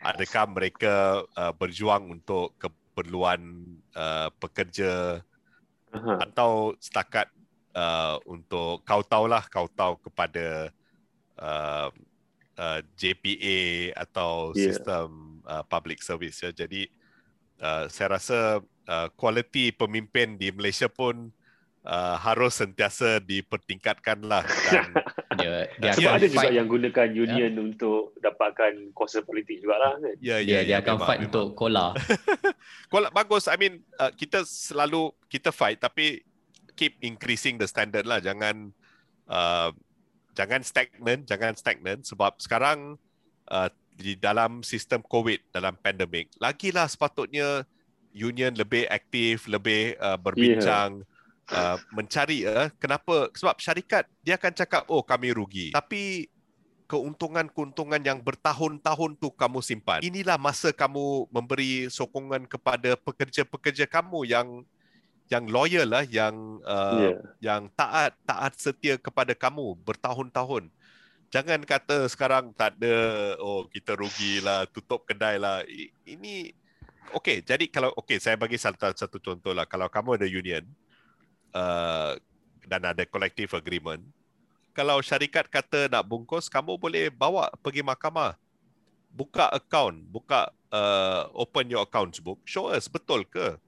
[0.04, 3.64] adakah mereka uh, berjuang untuk keperluan
[3.96, 5.24] uh, pekerja
[5.96, 6.28] aha.
[6.28, 7.32] atau setakat
[7.72, 10.76] uh, untuk kau tahulah kau tahu kepada
[11.40, 11.88] uh,
[12.62, 14.70] uh, JPA atau yeah.
[14.70, 16.54] sistem uh, public service ya.
[16.54, 16.86] Jadi
[17.58, 21.34] uh, saya rasa uh, kualiti pemimpin di Malaysia pun
[21.86, 24.86] uh, harus sentiasa dipertingkatkanlah dan
[25.38, 27.66] dia, dia sebab ada juga yang gunakan union yeah.
[27.66, 30.14] untuk dapatkan kuasa politik jugalah kan.
[30.22, 31.30] Ya yeah, yeah, dia, yeah, dia akan memang, fight memang.
[31.34, 31.88] untuk kola.
[32.94, 33.50] kola bagus.
[33.50, 36.22] I mean uh, kita selalu kita fight tapi
[36.78, 38.22] keep increasing the standard lah.
[38.22, 38.74] Jangan
[39.30, 39.74] uh,
[40.34, 42.96] jangan stagnan, jangan stagnan sebab sekarang
[43.52, 47.68] uh, di dalam sistem COVID dalam pandemik, lagilah sepatutnya
[48.12, 51.04] union lebih aktif, lebih uh, berbincang
[51.52, 51.76] yeah.
[51.76, 55.72] uh, mencari uh, kenapa sebab syarikat dia akan cakap oh kami rugi.
[55.72, 56.28] Tapi
[56.92, 60.04] keuntungan-keuntungan yang bertahun-tahun tu kamu simpan.
[60.04, 64.68] Inilah masa kamu memberi sokongan kepada pekerja-pekerja kamu yang
[65.32, 67.20] yang loyal lah yang uh, yeah.
[67.40, 70.68] yang taat taat setia kepada kamu bertahun-tahun.
[71.32, 75.64] Jangan kata sekarang tak ada oh kita rugilah tutup kedai lah.
[76.04, 76.52] Ini
[77.16, 79.64] okey jadi kalau okey saya bagi satu satu contoh lah.
[79.64, 80.68] Kalau kamu ada union
[81.56, 82.20] uh,
[82.68, 84.04] dan ada collective agreement
[84.72, 88.40] kalau syarikat kata nak bungkus kamu boleh bawa pergi mahkamah.
[89.12, 92.40] Buka account buka uh, open your account book.
[92.48, 93.60] Show us betul ke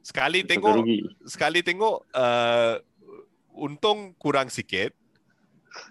[0.00, 0.84] Sekali tengok
[1.28, 2.80] sekali tengok uh,
[3.56, 4.96] untung kurang sikit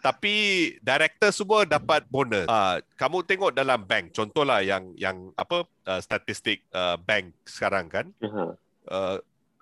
[0.03, 2.47] tapi director semua dapat bonus.
[2.47, 8.07] Uh, kamu tengok dalam bank contohlah yang yang apa uh, statistik uh, bank sekarang kan.
[8.20, 8.55] Uh-huh.
[8.89, 9.18] Uh,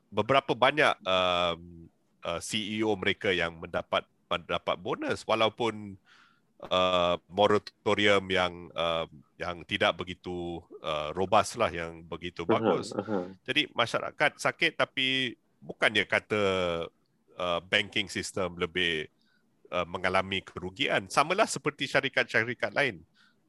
[0.10, 1.56] beberapa banyak uh,
[2.26, 5.96] uh, CEO mereka yang mendapat mendapat bonus walaupun
[6.68, 9.06] uh, moratorium yang uh,
[9.38, 12.90] yang tidak begitu uh, robust lah yang begitu uh-huh, bagus.
[12.90, 13.30] Uh-huh.
[13.46, 16.44] Jadi masyarakat sakit tapi bukannya kata
[17.38, 19.06] uh, banking system lebih
[19.70, 21.06] uh, mengalami kerugian.
[21.08, 23.06] Samalah seperti syarikat-syarikat lain.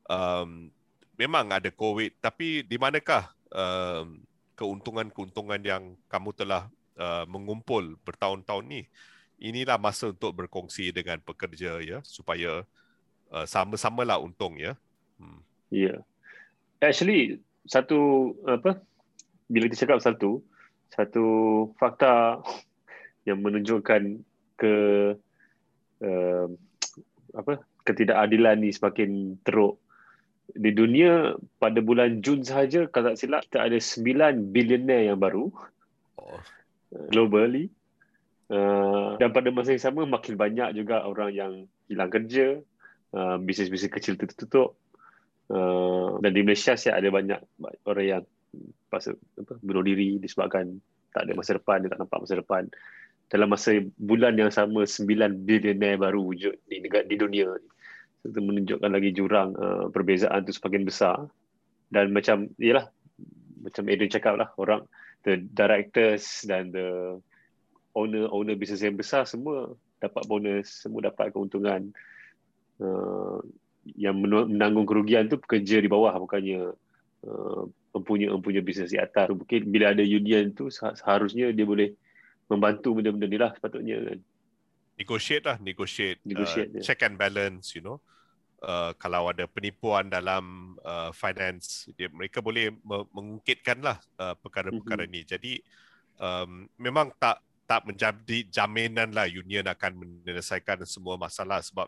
[0.09, 0.69] Um,
[1.17, 4.21] memang ada COVID tapi di manakah um,
[4.61, 6.69] keuntungan-keuntungan yang kamu telah
[7.01, 8.83] uh, mengumpul bertahun-tahun ni?
[9.41, 12.67] Inilah masa untuk berkongsi dengan pekerja ya supaya
[13.33, 14.77] uh, sama-sama lah untung ya.
[15.17, 15.48] Hmm.
[15.69, 15.93] Ya.
[15.93, 15.99] Yeah.
[16.81, 18.81] Actually satu apa
[19.51, 20.41] bila kita cakap satu
[20.89, 21.27] satu
[21.77, 22.41] fakta
[23.29, 24.25] yang menunjukkan
[24.57, 24.75] ke
[26.03, 26.47] uh,
[27.37, 27.53] apa
[27.85, 29.77] ketidakadilan ni semakin teruk
[30.57, 35.53] di dunia pada bulan Jun sahaja kalau tak silap kita ada 9 billionaire yang baru
[36.17, 36.41] oh.
[37.13, 37.69] globally
[38.49, 41.53] uh, dan pada masa yang sama makin banyak juga orang yang
[41.85, 42.65] hilang kerja
[43.09, 44.77] Uh, bisnes-bisnes kecil tutup
[45.53, 47.41] uh, dan di Malaysia saya ada banyak
[47.89, 48.25] orang yang
[48.89, 50.81] pasal apa bunuh diri disebabkan
[51.13, 52.65] tak ada masa depan dia tak nampak masa depan.
[53.29, 57.53] Dalam masa bulan yang sama 9 billionaire baru wujud di negara di dunia.
[58.25, 61.29] Itu menunjukkan lagi jurang uh, perbezaan tu semakin besar.
[61.93, 62.89] Dan macam yalah
[63.61, 64.85] macam Adrian cakap lah orang
[65.29, 67.21] the directors dan the
[67.93, 71.93] owner owner bisnes yang besar semua dapat bonus semua dapat keuntungan.
[72.81, 73.43] Uh,
[73.97, 76.75] yang menanggung kerugian tu pekerja di bawah bukannya
[77.25, 77.63] uh,
[77.97, 79.33] mempunyai mempunyai bisnes di atas.
[79.33, 81.95] Mungkin bila ada union tu seharusnya dia boleh
[82.49, 84.19] membantu benda-benda ni lah sepatutnya kan.
[84.99, 86.19] Negotiate lah, negotiate.
[86.27, 88.03] negotiate uh, check and balance, you know.
[88.59, 92.75] Uh, kalau ada penipuan dalam uh, finance, dia, mereka boleh
[93.15, 95.15] mengungkitkan lah uh, perkara-perkara mm-hmm.
[95.15, 95.21] ni.
[95.23, 95.53] Jadi
[96.19, 101.87] um, memang tak tak menjadi jaminan lah union akan menyelesaikan semua masalah sebab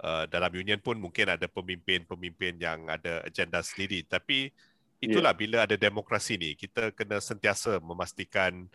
[0.00, 4.50] uh, dalam union pun mungkin ada pemimpin-pemimpin yang ada agenda sendiri tapi
[5.00, 5.40] itulah yeah.
[5.40, 8.68] bila ada demokrasi ni kita kena sentiasa memastikan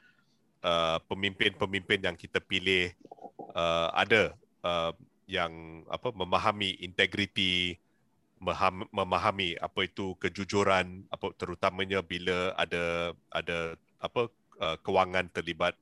[0.65, 2.93] uh, pemimpin-pemimpin yang kita pilih
[3.53, 4.34] uh, ada
[4.65, 4.93] uh,
[5.26, 7.78] yang apa memahami integriti
[8.93, 14.30] memahami apa itu kejujuran apa terutamanya bila ada ada apa
[14.61, 15.73] uh, kewangan terlibat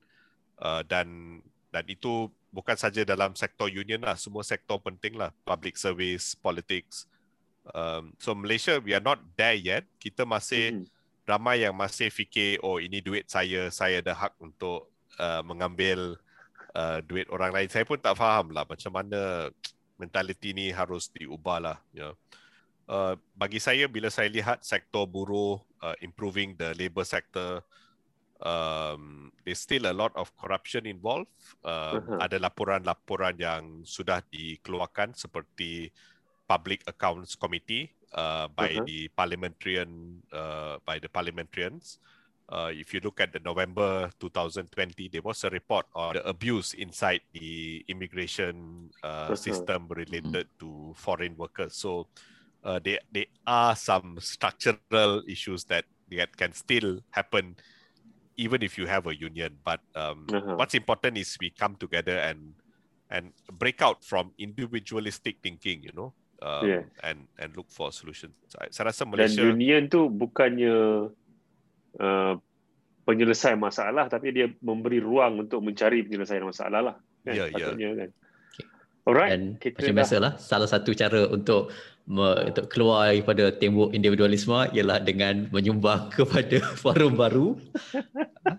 [0.62, 1.40] uh, dan
[1.74, 7.10] dan itu bukan saja dalam sektor union lah semua sektor penting lah public service politics
[7.74, 10.86] um, so Malaysia we are not there yet kita masih mm-hmm.
[11.26, 14.86] ramai yang masih fikir oh ini duit saya saya ada hak untuk
[15.18, 16.14] uh, mengambil
[16.78, 19.50] uh, duit orang lain saya pun tak faham lah macam mana
[19.98, 22.14] mentaliti ni harus diubah lah ya yeah.
[22.84, 27.64] Uh, bagi saya bila saya lihat sektor buruh uh, improving the labour sector
[28.44, 31.28] um, there's still a lot of corruption involved
[31.64, 32.18] uh, uh-huh.
[32.24, 35.92] ada laporan-laporan yang sudah dikeluarkan seperti
[36.48, 38.84] public accounts committee uh, by uh-huh.
[38.88, 42.00] the parliamentarian uh, by the parliamentarians
[42.48, 46.74] uh, if you look at the November 2020 there was a report on the abuse
[46.74, 49.36] inside the immigration uh, uh-huh.
[49.36, 50.60] system related mm-hmm.
[50.60, 52.08] to foreign workers so
[52.64, 57.56] uh, there there are some structural issues that that can still happen
[58.36, 59.58] even if you have a union.
[59.64, 60.56] But um, uh-huh.
[60.58, 62.54] what's important is we come together and
[63.10, 66.12] and break out from individualistic thinking, you know,
[66.42, 66.82] um, yeah.
[67.02, 68.34] and and look for solutions.
[68.70, 71.08] Saya rasa Malaysia dan union tu bukannya
[72.00, 72.34] uh,
[73.04, 76.96] penyelesaian masalah, tapi dia memberi ruang untuk mencari penyelesaian masalah lah.
[77.22, 77.34] Kan?
[77.36, 77.94] Ya, yeah, yeah.
[77.94, 78.10] kan.
[79.04, 81.68] Alright, dan kita macam biasalah, salah satu cara untuk
[82.04, 87.56] untuk keluar daripada tembok individualisme ialah dengan menyumbang kepada forum baru.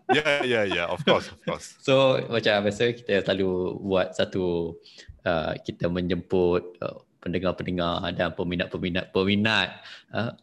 [0.10, 1.78] Ya, ya, ya, of course, of course.
[1.78, 4.74] So, macam biasa kita selalu buat satu,
[5.30, 9.82] uh, kita menjemput uh, pendengar-pendengar dan peminat-peminat peminat
[10.14, 10.34] uh,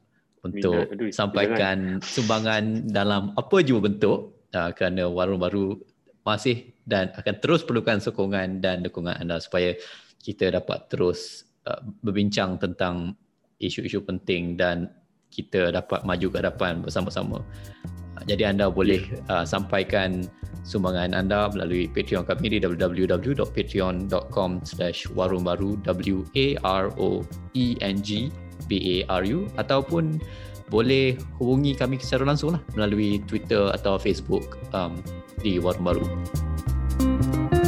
[0.42, 2.06] untuk Minat, aduh, sampaikan jangan.
[2.06, 5.78] sumbangan dalam apa jua bentuk uh, kerana warung baru
[6.22, 9.74] masih dan akan terus perlukan sokongan dan dukungan anda supaya
[10.22, 13.14] kita dapat terus Uh, berbincang tentang
[13.62, 14.90] isu-isu penting dan
[15.30, 17.38] kita dapat maju ke depan bersama-sama.
[18.18, 20.26] Uh, jadi anda boleh uh, sampaikan
[20.66, 26.50] sumbangan anda melalui Patreon kami di www.patreon.com slash warungbaru W-A-R-O-E-N-G
[28.66, 30.18] B-A-R-U ataupun
[30.66, 34.98] boleh hubungi kami secara langsung lah melalui Twitter atau Facebook um,
[35.46, 36.02] di Warung Baru.
[37.02, 37.61] Thank you